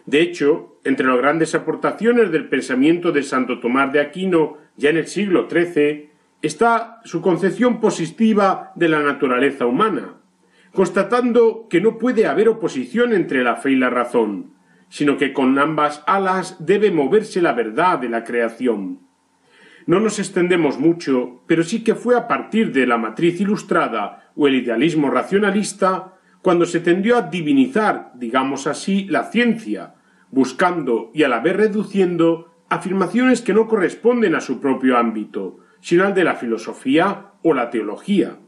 [0.06, 4.96] De hecho, entre las grandes aportaciones del pensamiento de Santo Tomás de Aquino ya en
[4.96, 6.08] el siglo XIII
[6.40, 10.23] está su concepción positiva de la naturaleza humana,
[10.74, 14.54] constatando que no puede haber oposición entre la fe y la razón,
[14.88, 19.00] sino que con ambas alas debe moverse la verdad de la creación.
[19.86, 24.48] No nos extendemos mucho, pero sí que fue a partir de la matriz ilustrada o
[24.48, 29.94] el idealismo racionalista cuando se tendió a divinizar, digamos así, la ciencia,
[30.30, 36.04] buscando y a la vez reduciendo afirmaciones que no corresponden a su propio ámbito, sino
[36.04, 38.38] al de la filosofía o la teología.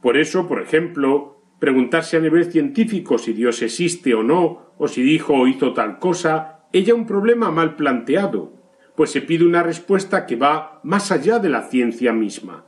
[0.00, 1.31] Por eso, por ejemplo,
[1.62, 6.00] preguntarse a nivel científico si Dios existe o no, o si dijo o hizo tal
[6.00, 8.52] cosa, ella un problema mal planteado,
[8.96, 12.66] pues se pide una respuesta que va más allá de la ciencia misma.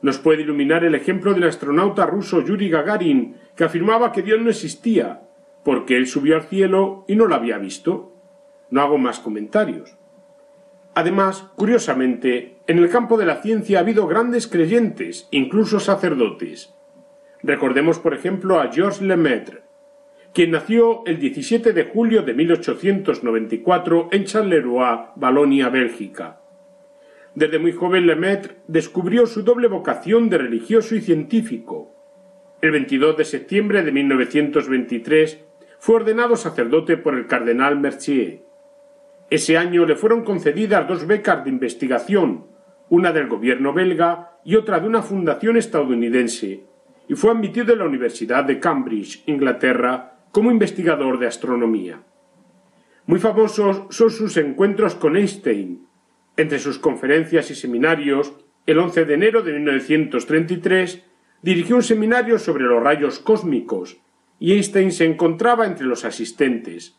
[0.00, 4.48] Nos puede iluminar el ejemplo del astronauta ruso Yuri Gagarin, que afirmaba que Dios no
[4.48, 5.28] existía,
[5.62, 8.14] porque él subió al cielo y no lo había visto.
[8.70, 9.94] No hago más comentarios.
[10.94, 16.75] Además, curiosamente, en el campo de la ciencia ha habido grandes creyentes, incluso sacerdotes,
[17.42, 19.62] Recordemos, por ejemplo, a Georges Lemaitre,
[20.32, 26.40] quien nació el 17 de julio de 1894 en Charleroi, Valonia, Bélgica.
[27.34, 31.94] Desde muy joven Lemaitre descubrió su doble vocación de religioso y científico.
[32.62, 35.44] El 22 de septiembre de 1923
[35.78, 38.42] fue ordenado sacerdote por el cardenal Mercier.
[39.28, 42.46] Ese año le fueron concedidas dos becas de investigación,
[42.88, 46.64] una del gobierno belga y otra de una fundación estadounidense,
[47.08, 52.02] y fue admitido en la Universidad de Cambridge, Inglaterra, como investigador de astronomía.
[53.06, 55.86] Muy famosos son sus encuentros con Einstein.
[56.36, 58.34] Entre sus conferencias y seminarios,
[58.66, 61.04] el 11 de enero de 1933
[61.40, 63.98] dirigió un seminario sobre los rayos cósmicos
[64.38, 66.98] y Einstein se encontraba entre los asistentes.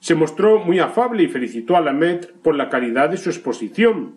[0.00, 4.16] Se mostró muy afable y felicitó a Lamaitre por la calidad de su exposición.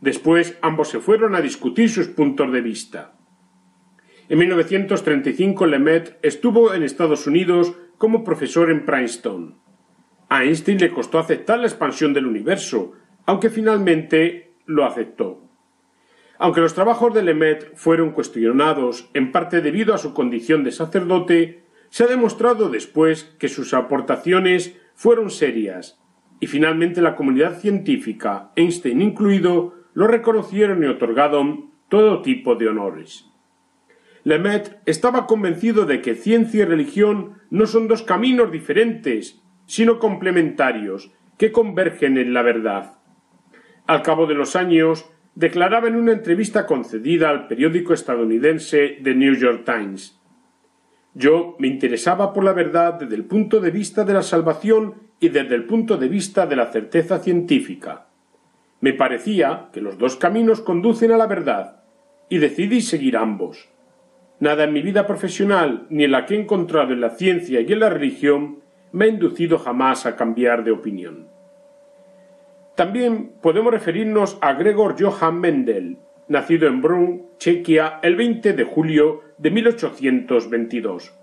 [0.00, 3.14] Después ambos se fueron a discutir sus puntos de vista.
[4.26, 9.58] En 1935 Lemaitre estuvo en Estados Unidos como profesor en Princeton.
[10.30, 12.92] A Einstein le costó aceptar la expansión del universo,
[13.26, 15.42] aunque finalmente lo aceptó.
[16.38, 21.64] Aunque los trabajos de Lemaitre fueron cuestionados en parte debido a su condición de sacerdote,
[21.90, 26.00] se ha demostrado después que sus aportaciones fueron serias,
[26.40, 33.26] y finalmente la comunidad científica, Einstein incluido, lo reconocieron y otorgaron todo tipo de honores.
[34.24, 41.12] Lemaitre estaba convencido de que ciencia y religión no son dos caminos diferentes, sino complementarios,
[41.36, 42.98] que convergen en la verdad.
[43.86, 49.34] Al cabo de los años, declaraba en una entrevista concedida al periódico estadounidense The New
[49.34, 50.20] York Times
[51.12, 55.28] Yo me interesaba por la verdad desde el punto de vista de la salvación y
[55.28, 58.06] desde el punto de vista de la certeza científica.
[58.80, 61.84] Me parecía que los dos caminos conducen a la verdad,
[62.28, 63.73] y decidí seguir ambos.
[64.40, 67.72] Nada en mi vida profesional ni en la que he encontrado en la ciencia y
[67.72, 68.60] en la religión
[68.92, 71.28] me ha inducido jamás a cambiar de opinión.
[72.74, 79.22] También podemos referirnos a Gregor Johann Mendel, nacido en Brunn, Chequia, el 20 de julio
[79.38, 81.14] de 1822.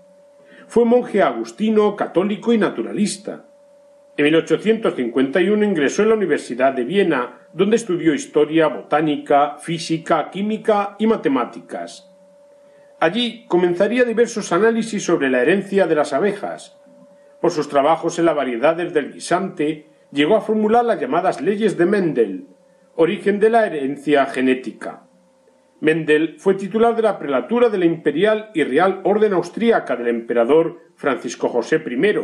[0.66, 3.44] Fue monje agustino, católico y naturalista.
[4.16, 11.06] En 1851 ingresó en la Universidad de Viena, donde estudió historia, botánica, física, química y
[11.06, 12.11] matemáticas.
[13.02, 16.78] Allí comenzaría diversos análisis sobre la herencia de las abejas.
[17.40, 21.84] Por sus trabajos en las variedades del guisante, llegó a formular las llamadas leyes de
[21.84, 22.46] Mendel,
[22.94, 25.02] origen de la herencia genética.
[25.80, 30.78] Mendel fue titular de la prelatura de la Imperial y Real Orden Austríaca del emperador
[30.94, 32.18] Francisco José I,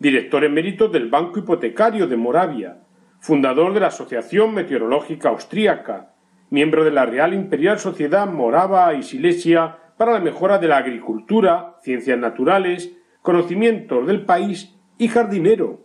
[0.00, 2.80] director emérito del Banco Hipotecario de Moravia,
[3.20, 6.14] fundador de la Asociación Meteorológica Austríaca,
[6.50, 11.76] miembro de la Real Imperial Sociedad Morava y Silesia para la mejora de la agricultura,
[11.82, 12.90] ciencias naturales,
[13.20, 15.82] conocimientos del país y jardinero,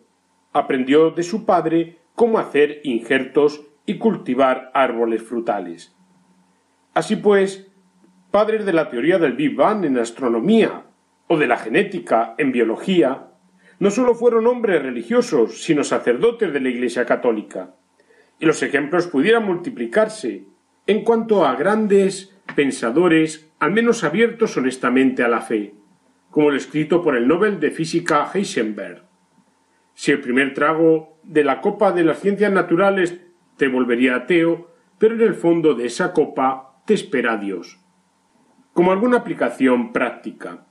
[0.53, 5.93] aprendió de su padre cómo hacer injertos y cultivar árboles frutales.
[6.93, 7.69] Así pues,
[8.31, 10.85] padres de la teoría del Big Bang en astronomía
[11.27, 13.31] o de la genética en biología,
[13.79, 17.75] no sólo fueron hombres religiosos, sino sacerdotes de la Iglesia católica.
[18.39, 20.45] Y los ejemplos pudieran multiplicarse
[20.87, 25.73] en cuanto a grandes pensadores, al menos abiertos honestamente a la fe,
[26.29, 29.01] como el escrito por el Nobel de Física Heisenberg,
[29.95, 33.19] si el primer trago de la copa de las ciencias naturales
[33.57, 37.79] te volvería ateo, pero en el fondo de esa copa te espera Dios.
[38.73, 40.67] Como alguna aplicación práctica.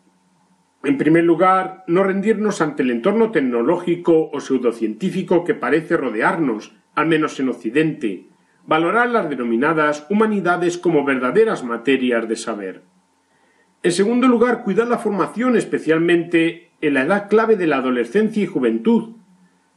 [0.84, 7.06] En primer lugar, no rendirnos ante el entorno tecnológico o pseudocientífico que parece rodearnos, al
[7.06, 8.28] menos en Occidente,
[8.66, 12.82] valorar las denominadas humanidades como verdaderas materias de saber.
[13.82, 18.46] En segundo lugar, cuidar la formación, especialmente en la edad clave de la adolescencia y
[18.46, 19.16] juventud.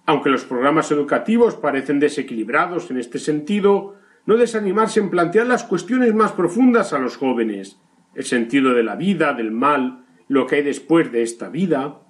[0.06, 6.14] Aunque los programas educativos parecen desequilibrados en este sentido, no desanimarse en plantear las cuestiones
[6.14, 7.80] más profundas a los jóvenes,
[8.16, 12.02] el sentido de la vida, del mal, lo que hay después de esta vida.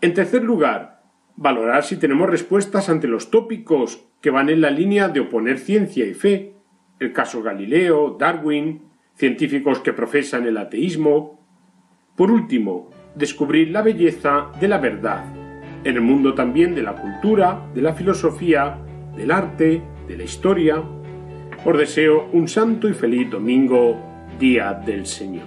[0.00, 0.97] En tercer lugar,
[1.38, 6.04] valorar si tenemos respuestas ante los tópicos que van en la línea de oponer ciencia
[6.04, 6.54] y fe,
[6.98, 8.82] el caso Galileo, Darwin,
[9.14, 11.38] científicos que profesan el ateísmo.
[12.16, 15.24] Por último, descubrir la belleza de la verdad,
[15.84, 18.76] en el mundo también de la cultura, de la filosofía,
[19.16, 20.82] del arte, de la historia.
[21.64, 23.96] Os deseo un santo y feliz domingo,
[24.40, 25.46] Día del Señor.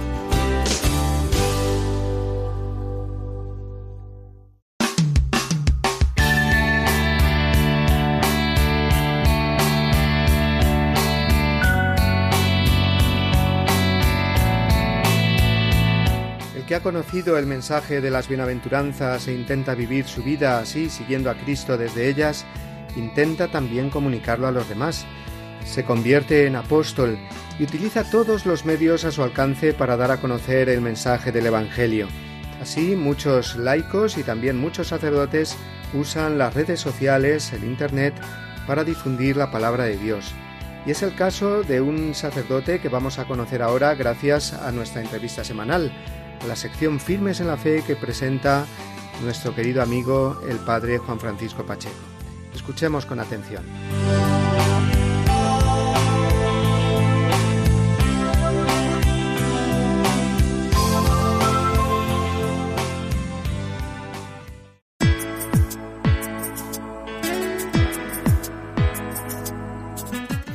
[16.81, 21.77] Conocido el mensaje de las bienaventuranzas e intenta vivir su vida así, siguiendo a Cristo
[21.77, 22.45] desde ellas,
[22.95, 25.05] intenta también comunicarlo a los demás.
[25.65, 27.17] Se convierte en apóstol
[27.59, 31.45] y utiliza todos los medios a su alcance para dar a conocer el mensaje del
[31.45, 32.07] Evangelio.
[32.61, 35.57] Así, muchos laicos y también muchos sacerdotes
[35.93, 38.13] usan las redes sociales, el Internet,
[38.67, 40.33] para difundir la palabra de Dios.
[40.85, 45.01] Y es el caso de un sacerdote que vamos a conocer ahora gracias a nuestra
[45.01, 45.91] entrevista semanal,
[46.47, 48.65] la sección Firmes en la Fe que presenta
[49.23, 51.95] nuestro querido amigo el Padre Juan Francisco Pacheco.
[52.53, 53.63] Escuchemos con atención.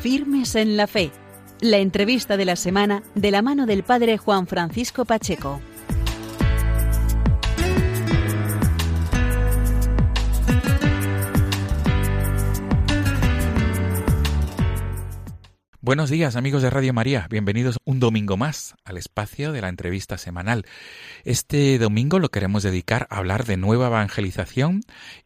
[0.01, 1.11] Firmes en la fe.
[1.61, 5.61] La entrevista de la semana de la mano del Padre Juan Francisco Pacheco.
[15.87, 20.19] Buenos días amigos de Radio María, bienvenidos un domingo más al espacio de la entrevista
[20.19, 20.67] semanal.
[21.23, 24.81] Este domingo lo queremos dedicar a hablar de nueva evangelización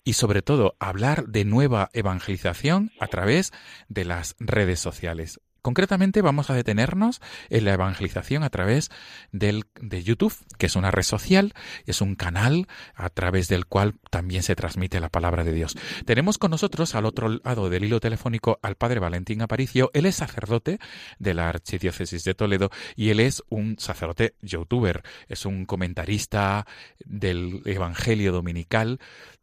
[0.04, 3.52] y sobre todo hablar de nueva evangelización a través
[3.88, 5.40] de las redes sociales.
[5.62, 8.90] Concretamente vamos a detenernos en la evangelización a través
[9.32, 11.54] del, de YouTube, que es una red social,
[11.86, 15.76] es un canal a través del cual también se transmite la palabra de Dios.
[16.04, 19.90] Tenemos con nosotros al otro lado del hilo telefónico al padre Valentín Aparicio.
[19.94, 20.78] Él es sacerdote
[21.18, 26.66] de la Archidiócesis de Toledo y él es un sacerdote youtuber, es un comentarista
[27.04, 28.98] del Evangelio Dominical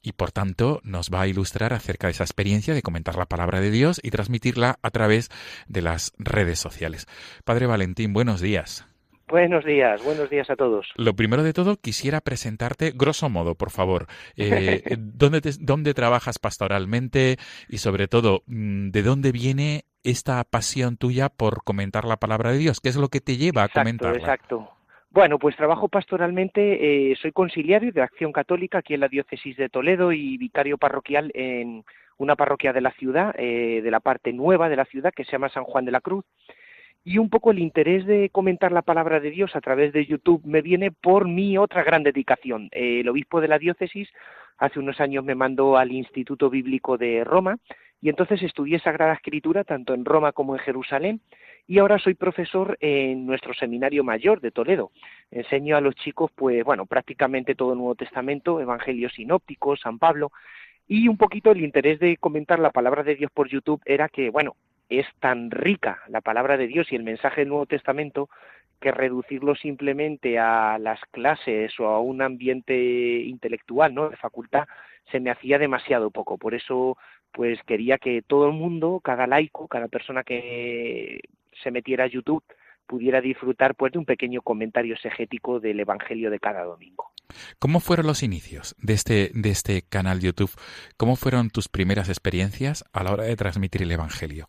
[0.08, 3.60] y por tanto nos va a ilustrar acerca de esa experiencia de comentar la palabra
[3.60, 5.30] de Dios y transmitirla a través
[5.68, 7.08] de las redes sociales.
[7.44, 8.88] Padre Valentín, buenos días.
[9.28, 10.88] Buenos días, buenos días a todos.
[10.96, 14.08] Lo primero de todo, quisiera presentarte, grosso modo, por favor.
[14.38, 17.36] Eh, ¿dónde, ¿Dónde trabajas pastoralmente?
[17.68, 22.60] Y sobre todo, mm, ¿de dónde viene esta pasión tuya por comentar la palabra de
[22.60, 22.80] Dios?
[22.80, 24.20] ¿Qué es lo que te lleva a comentarla?
[24.20, 24.77] Exacto.
[25.18, 29.68] Bueno, pues trabajo pastoralmente, eh, soy conciliario de Acción Católica aquí en la diócesis de
[29.68, 31.84] Toledo y vicario parroquial en
[32.20, 35.32] una parroquia de la ciudad, eh, de la parte nueva de la ciudad, que se
[35.32, 36.24] llama San Juan de la Cruz.
[37.04, 40.44] Y un poco el interés de comentar la palabra de Dios a través de YouTube
[40.46, 42.70] me viene por mi otra gran dedicación.
[42.72, 44.08] Eh, el obispo de la diócesis
[44.60, 47.58] hace unos años me mandó al Instituto Bíblico de Roma
[48.04, 51.22] y entonces estudié Sagrada Escritura tanto en Roma como en Jerusalén
[51.68, 54.92] y ahora soy profesor en nuestro seminario mayor de Toledo.
[55.30, 60.32] Enseño a los chicos, pues bueno, prácticamente todo el Nuevo Testamento, Evangelios sinópticos, San Pablo,
[60.88, 64.30] y un poquito el interés de comentar la palabra de Dios por YouTube era que,
[64.30, 64.56] bueno,
[64.88, 68.30] es tan rica la palabra de Dios y el mensaje del Nuevo Testamento
[68.80, 74.10] que reducirlo simplemente a las clases o a un ambiente intelectual, ¿no?
[74.10, 74.68] De facultad,
[75.12, 76.38] se me hacía demasiado poco.
[76.38, 76.98] Por eso,
[77.34, 81.20] pues quería que todo el mundo, cada laico, cada persona que
[81.64, 82.44] se metiera a YouTube
[82.88, 87.12] pudiera disfrutar pues de un pequeño comentario exegético del Evangelio de cada domingo.
[87.60, 90.52] ¿Cómo fueron los inicios de este, de este canal YouTube?
[90.96, 94.48] ¿Cómo fueron tus primeras experiencias a la hora de transmitir el Evangelio?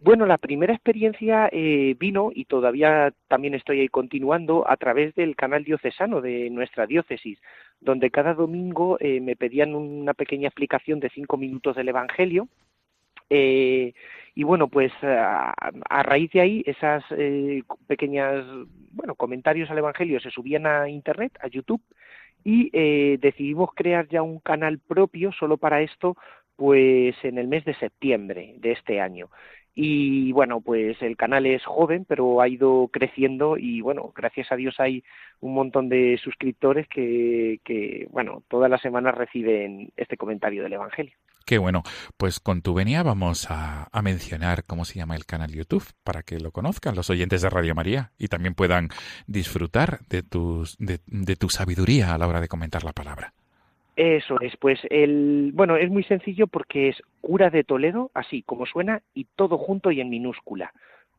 [0.00, 5.36] Bueno, la primera experiencia eh, vino y todavía también estoy ahí continuando a través del
[5.36, 7.38] canal diocesano de nuestra diócesis,
[7.80, 12.48] donde cada domingo eh, me pedían una pequeña explicación de cinco minutos del Evangelio.
[13.34, 13.94] Eh,
[14.34, 15.54] y bueno, pues a,
[16.02, 18.44] raíz de ahí, esas eh, pequeñas,
[18.92, 21.82] bueno, comentarios al Evangelio se subían a Internet, a YouTube,
[22.44, 26.16] y eh, decidimos crear ya un canal propio solo para esto,
[26.56, 29.30] pues en el mes de septiembre de este año.
[29.74, 34.56] Y bueno, pues el canal es joven, pero ha ido creciendo y bueno, gracias a
[34.56, 35.02] Dios hay
[35.40, 41.16] un montón de suscriptores que, que bueno, todas las semanas reciben este comentario del Evangelio.
[41.44, 41.82] Qué bueno.
[42.16, 46.40] Pues con tu venia vamos a, mencionar cómo se llama el canal YouTube para que
[46.40, 48.88] lo conozcan los oyentes de Radio María y también puedan
[49.26, 53.32] disfrutar de, tus, de, tu sabiduría a la hora de comentar la palabra.
[53.94, 58.66] Eso es, pues el, bueno, es muy sencillo porque es cura de Toledo, así como
[58.66, 60.72] suena, y todo junto y en minúscula.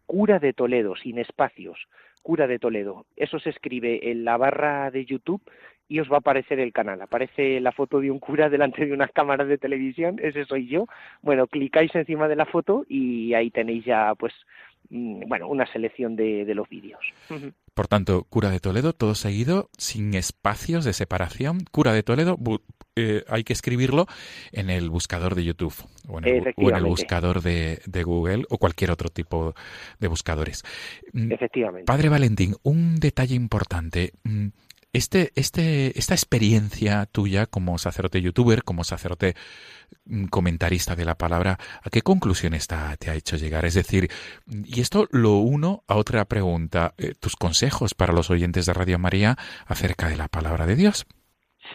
[0.05, 1.87] Cura de Toledo, sin espacios.
[2.23, 3.05] Cura de Toledo.
[3.15, 5.41] Eso se escribe en la barra de YouTube
[5.87, 7.01] y os va a aparecer el canal.
[7.01, 10.87] Aparece la foto de un cura delante de unas cámaras de televisión, ese soy yo.
[11.21, 14.33] Bueno, clicáis encima de la foto y ahí tenéis ya, pues,
[14.89, 17.01] mm, bueno, una selección de, los vídeos.
[17.73, 21.59] Por tanto, Cura de Toledo, todo seguido, sin espacios de separación.
[21.71, 22.37] Cura de Toledo,
[22.95, 24.05] eh, hay que escribirlo
[24.51, 25.73] en el buscador de YouTube
[26.07, 29.55] o en el, buscador de, de, Google o cualquier otro tipo
[29.99, 30.63] de buscadores.
[31.11, 31.85] Mm, Efectivamente.
[31.85, 34.13] Padre Valentín, un detalle importante.
[34.93, 39.33] Este, este, esta experiencia tuya como sacerdote youtuber, como sacerdote
[40.05, 43.65] mm, comentarista de la palabra, ¿a qué conclusión está, te ha hecho llegar?
[43.65, 44.09] Es decir,
[44.47, 48.99] y esto lo uno a otra pregunta, eh, tus consejos para los oyentes de Radio
[48.99, 49.35] María
[49.65, 51.07] acerca de la palabra de Dios.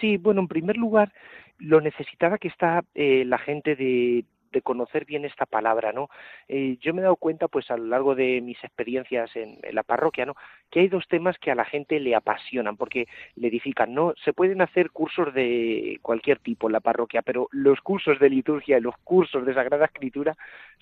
[0.00, 1.12] Sí, bueno, en primer lugar,
[1.58, 6.08] lo necesitada que está eh, la gente de, de conocer bien esta palabra, ¿no?
[6.48, 9.82] Eh, yo me he dado cuenta, pues a lo largo de mis experiencias en, la
[9.82, 10.34] parroquia, ¿no?
[10.70, 14.14] Que hay dos temas que a la gente le apasionan, porque le edifican, ¿no?
[14.24, 18.78] Se pueden hacer cursos de cualquier tipo en la parroquia, pero los cursos de liturgia
[18.78, 20.36] y los cursos de Sagrada Escritura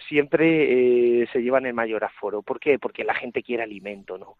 [0.08, 2.42] siempre eh, se llevan el mayor aforo.
[2.42, 2.78] ¿Por qué?
[2.78, 4.36] Porque la gente quiere alimento, ¿no?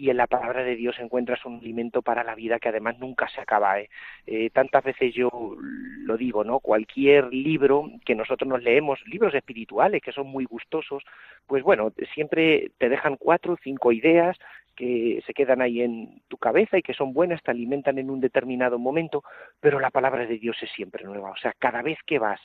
[0.00, 3.28] Y en la palabra de Dios encuentras un alimento para la vida que además nunca
[3.28, 3.78] se acaba.
[3.80, 3.90] ¿eh?
[4.26, 5.30] Eh, tantas veces yo
[5.60, 6.58] lo digo, ¿no?
[6.58, 11.02] Cualquier libro que nosotros nos leemos, libros espirituales que son muy gustosos,
[11.46, 14.38] pues bueno, siempre te dejan cuatro o cinco ideas
[14.80, 18.18] que se quedan ahí en tu cabeza y que son buenas, te alimentan en un
[18.18, 19.22] determinado momento,
[19.60, 21.32] pero la palabra de Dios es siempre nueva.
[21.32, 22.40] O sea, cada vez que vas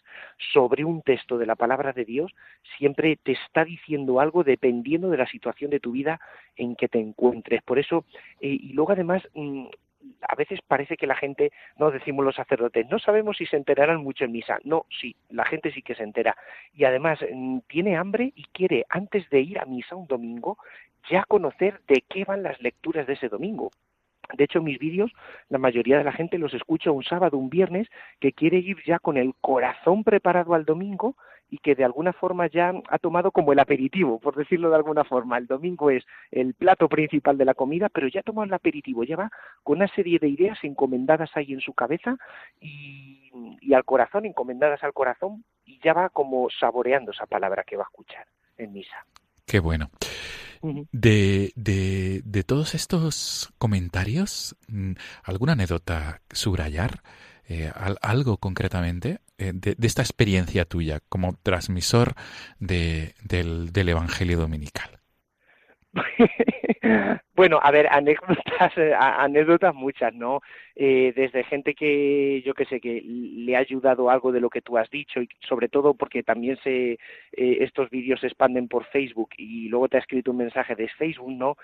[0.51, 2.35] sobre un texto de la palabra de Dios,
[2.77, 6.19] siempre te está diciendo algo dependiendo de la situación de tu vida
[6.57, 7.61] en que te encuentres.
[7.63, 8.03] Por eso,
[8.41, 9.67] eh, y luego además, mm,
[10.27, 14.03] a veces parece que la gente, no decimos los sacerdotes, no sabemos si se enterarán
[14.03, 14.59] mucho en misa.
[14.65, 16.35] No, sí, la gente sí que se entera.
[16.73, 20.57] Y además mm, tiene hambre y quiere, antes de ir a misa un domingo,
[21.09, 23.71] ya conocer de qué van las lecturas de ese domingo.
[24.33, 25.11] De hecho, mis vídeos,
[25.49, 27.87] la mayoría de la gente los escucha un sábado, un viernes,
[28.19, 31.15] que quiere ir ya con el corazón preparado al domingo
[31.49, 35.03] y que de alguna forma ya ha tomado como el aperitivo, por decirlo de alguna
[35.03, 35.37] forma.
[35.37, 39.15] El domingo es el plato principal de la comida, pero ya toma el aperitivo, ya
[39.15, 39.31] va
[39.63, 42.17] con una serie de ideas encomendadas ahí en su cabeza
[42.59, 43.31] y,
[43.61, 47.83] y al corazón, encomendadas al corazón, y ya va como saboreando esa palabra que va
[47.83, 48.25] a escuchar
[48.57, 49.05] en misa.
[49.55, 49.89] Qué bueno.
[50.91, 57.01] De, de, de, todos estos comentarios, mm, ¿alguna anécdota subrayar?
[57.47, 62.15] Eh, algo concretamente eh, de, esta experiencia tuya como transmisor
[62.59, 64.99] de, del, del Evangelio Dominical.
[67.35, 70.41] bueno, a ver, anécdotas, eh, anécdotas muchas, ¿no?
[70.75, 74.61] Eh, desde gente que yo que sé que le ha ayudado algo de lo que
[74.61, 76.97] tú has dicho y sobre todo porque también se eh,
[77.33, 81.31] estos vídeos se expanden por Facebook y luego te ha escrito un mensaje de Facebook,
[81.31, 81.57] ¿no?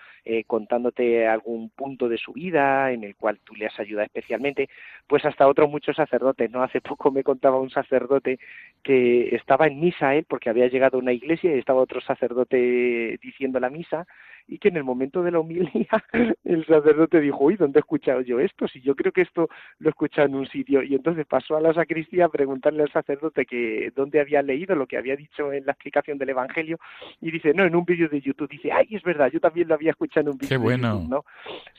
[0.48, 4.70] contándote algún punto de su vida en el cual tú le has ayudado especialmente,
[5.08, 6.64] pues hasta otros muchos sacerdotes, ¿no?
[6.64, 8.40] Hace poco me contaba un sacerdote
[8.84, 13.18] que estaba en misa él porque había llegado a una iglesia y estaba otro sacerdote
[13.22, 14.08] diciendo la misa
[14.48, 15.88] y que en el momento de la humilía
[16.44, 18.68] el sacerdote dijo, uy, ¿dónde he escuchado yo esto?
[18.68, 20.84] Si yo creo que esto lo he escuchado en un sitio.
[20.84, 24.88] Y entonces pasó a la sacristía a preguntarle al sacerdote que dónde había leído lo
[24.88, 26.80] que había dicho en la explicación del Evangelio
[27.20, 28.50] y dice, no, en un vídeo de YouTube.
[28.50, 31.06] Dice, ay, es verdad, yo también lo había escuchado en un vídeo Qué bueno.
[31.08, 31.26] ¿no?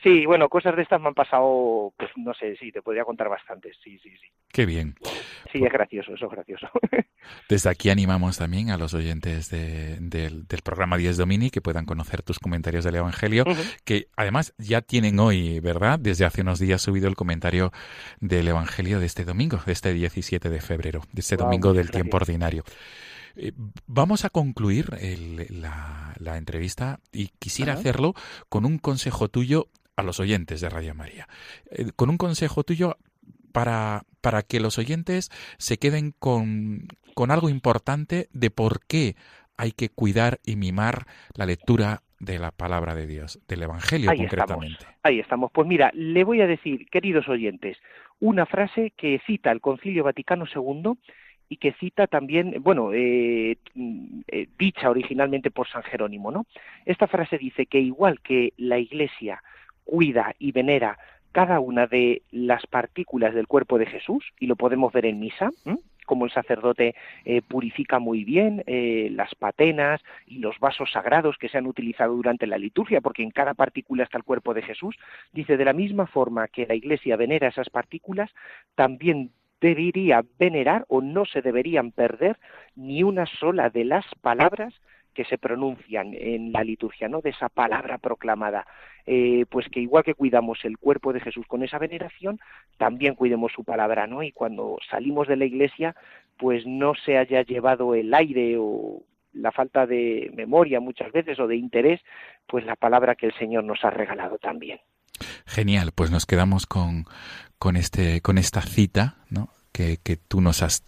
[0.01, 3.29] Sí, bueno, cosas de estas me han pasado, pues no sé, sí, te podría contar
[3.29, 4.27] bastantes, sí, sí, sí.
[4.51, 4.95] Qué bien.
[5.51, 6.67] Sí, es gracioso, eso es gracioso.
[7.49, 12.39] Desde aquí animamos también a los oyentes del, programa 10 Domini que puedan conocer tus
[12.39, 13.45] comentarios del Evangelio,
[13.83, 15.99] que además ya tienen hoy, ¿verdad?
[15.99, 17.71] Desde hace unos días subido el comentario
[18.19, 22.17] del Evangelio de este domingo, de este 17 de febrero, de este domingo del tiempo
[22.17, 22.63] ordinario.
[23.35, 23.51] Eh,
[23.87, 24.89] vamos a concluir
[25.49, 28.13] la, entrevista y quisiera hacerlo
[28.49, 31.27] con un consejo tuyo a los oyentes de Radio María.
[31.71, 32.97] Eh, con un consejo tuyo
[33.51, 39.15] para, para que los oyentes se queden con, con algo importante de por qué
[39.57, 44.85] hay que cuidar y mimar la lectura de la palabra de Dios, del Evangelio concretamente.
[45.03, 45.51] ahí estamos.
[45.51, 47.77] Pues mira, le voy a decir, queridos oyentes,
[48.19, 50.93] una frase que cita el Concilio Vaticano II
[51.49, 53.57] y que cita también, bueno, eh,
[54.27, 56.45] eh, dicha originalmente por San Jerónimo, ¿no?
[56.85, 59.43] Esta frase dice que igual que la Iglesia
[59.83, 60.97] cuida y venera
[61.31, 65.49] cada una de las partículas del cuerpo de Jesús, y lo podemos ver en misa,
[66.05, 66.95] como el sacerdote
[67.25, 72.15] eh, purifica muy bien eh, las patenas y los vasos sagrados que se han utilizado
[72.15, 74.95] durante la liturgia, porque en cada partícula está el cuerpo de Jesús,
[75.31, 78.31] dice de la misma forma que la Iglesia venera esas partículas,
[78.75, 79.31] también
[79.61, 82.37] debería venerar o no se deberían perder
[82.75, 84.73] ni una sola de las palabras
[85.13, 87.21] que se pronuncian en la liturgia, ¿no?
[87.21, 88.65] De esa palabra proclamada,
[89.05, 92.39] eh, pues que igual que cuidamos el cuerpo de Jesús con esa veneración,
[92.77, 94.23] también cuidemos su palabra, ¿no?
[94.23, 95.95] Y cuando salimos de la iglesia,
[96.37, 99.03] pues no se haya llevado el aire o
[99.33, 102.01] la falta de memoria muchas veces o de interés,
[102.47, 104.79] pues la palabra que el Señor nos ha regalado también.
[105.45, 107.05] Genial, pues nos quedamos con,
[107.57, 109.49] con, este, con esta cita, ¿no?
[109.73, 109.97] Que,
[110.27, 110.83] tú nos has,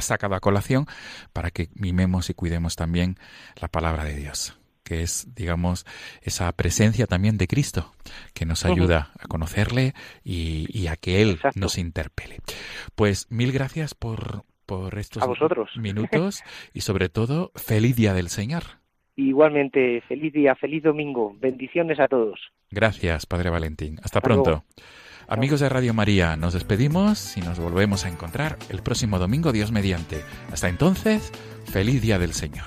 [0.00, 0.86] sacado a colación
[1.32, 3.16] para que mimemos y cuidemos también
[3.60, 5.84] la palabra de Dios que es, digamos,
[6.22, 7.92] esa presencia también de Cristo,
[8.34, 12.36] que nos ayuda a conocerle y, a que Él nos interpele.
[12.94, 15.24] Pues mil gracias por, por estos
[15.76, 18.62] minutos y sobre todo, feliz día del Señor.
[19.16, 21.34] Igualmente, feliz día, feliz domingo.
[21.40, 22.38] Bendiciones a todos.
[22.70, 23.98] Gracias, Padre Valentín.
[24.04, 24.64] Hasta, pronto.
[25.28, 29.72] Amigos de Radio María, nos despedimos y nos volvemos a encontrar el próximo domingo, Dios
[29.72, 30.22] mediante.
[30.52, 31.32] Hasta entonces,
[31.64, 32.66] feliz día del Señor.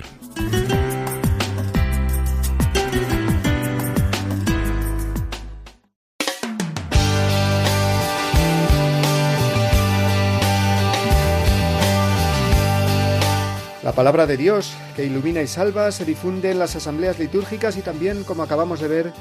[13.82, 17.80] La palabra de Dios, que ilumina y salva, se difunde en las asambleas litúrgicas y
[17.80, 19.12] también, como acabamos de ver,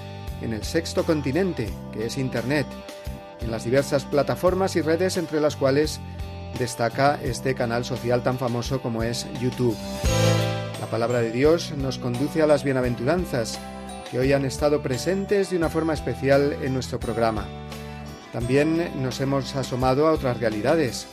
[0.42, 2.68] en el sexto continente, que es Internet,
[3.42, 6.00] en las diversas plataformas y redes entre las cuales
[6.58, 9.78] destaca este canal social tan famoso como es YouTube.
[10.80, 13.60] La palabra de Dios nos conduce a las bienaventuranzas,
[14.10, 17.46] que hoy han estado presentes de una forma especial en nuestro programa.
[18.34, 21.08] También nos hemos asomado a otras realidades.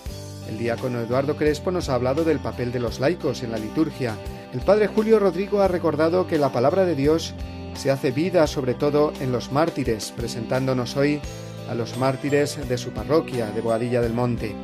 [0.49, 4.16] El diácono Eduardo Crespo nos ha hablado del papel de los laicos en la liturgia.
[4.53, 7.35] El padre Julio Rodrigo ha recordado que la palabra de Dios
[7.74, 11.20] se hace vida sobre todo en los mártires, presentándonos hoy
[11.69, 14.55] a los mártires de su parroquia de Boadilla del Monte.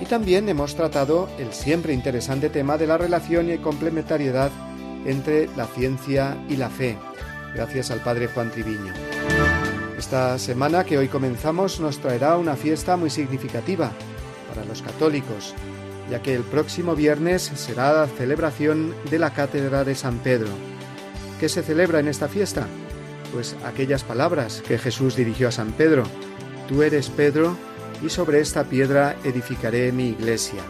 [0.00, 4.50] Y también hemos tratado el siempre interesante tema de la relación y complementariedad
[5.06, 6.98] entre la ciencia y la fe,
[7.54, 8.92] gracias al padre Juan Triviño.
[9.96, 13.90] Esta semana que hoy comenzamos nos traerá una fiesta muy significativa
[14.48, 15.54] para los católicos,
[16.10, 20.48] ya que el próximo viernes será la celebración de la Cátedra de San Pedro.
[21.40, 22.66] ¿Qué se celebra en esta fiesta?
[23.36, 26.04] Pues aquellas palabras que Jesús dirigió a San Pedro.
[26.68, 27.54] Tú eres Pedro,
[28.02, 30.62] y sobre esta piedra edificaré mi iglesia.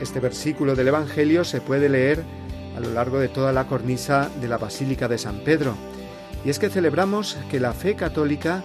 [0.00, 2.24] Este versículo del Evangelio se puede leer
[2.76, 5.76] a lo largo de toda la cornisa de la Basílica de San Pedro,
[6.44, 8.64] y es que celebramos que la fe católica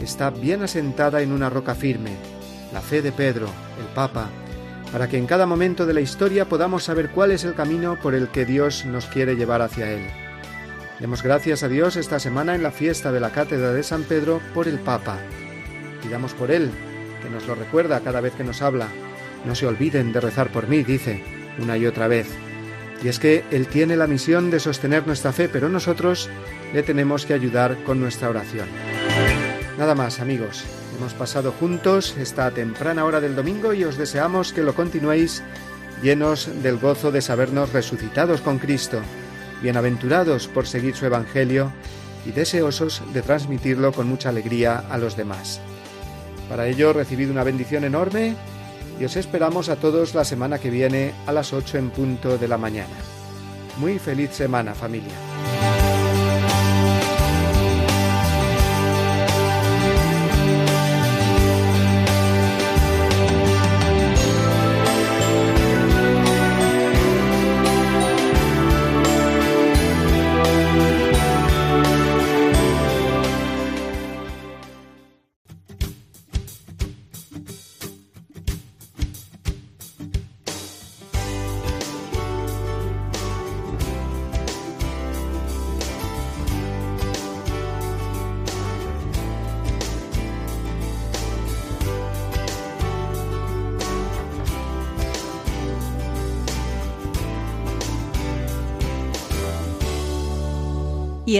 [0.00, 2.12] está bien asentada en una roca firme,
[2.72, 3.48] la fe de Pedro,
[3.78, 4.30] el Papa,
[4.90, 8.14] para que en cada momento de la historia podamos saber cuál es el camino por
[8.14, 10.23] el que Dios nos quiere llevar hacia Él.
[11.00, 14.40] Demos gracias a Dios esta semana en la fiesta de la Cátedra de San Pedro
[14.54, 15.18] por el Papa.
[16.00, 16.70] Pidamos por Él,
[17.20, 18.88] que nos lo recuerda cada vez que nos habla.
[19.44, 21.22] No se olviden de rezar por mí, dice,
[21.58, 22.28] una y otra vez.
[23.02, 26.30] Y es que Él tiene la misión de sostener nuestra fe, pero nosotros
[26.72, 28.68] le tenemos que ayudar con nuestra oración.
[29.76, 30.64] Nada más, amigos.
[30.96, 35.42] Hemos pasado juntos esta temprana hora del domingo y os deseamos que lo continuéis
[36.02, 39.02] llenos del gozo de sabernos resucitados con Cristo,
[39.62, 41.72] bienaventurados por seguir su Evangelio
[42.26, 45.60] y deseosos de transmitirlo con mucha alegría a los demás.
[46.48, 48.36] Para ello recibid una bendición enorme
[49.00, 52.48] y os esperamos a todos la semana que viene a las 8 en punto de
[52.48, 52.94] la mañana.
[53.78, 55.33] Muy feliz semana familia.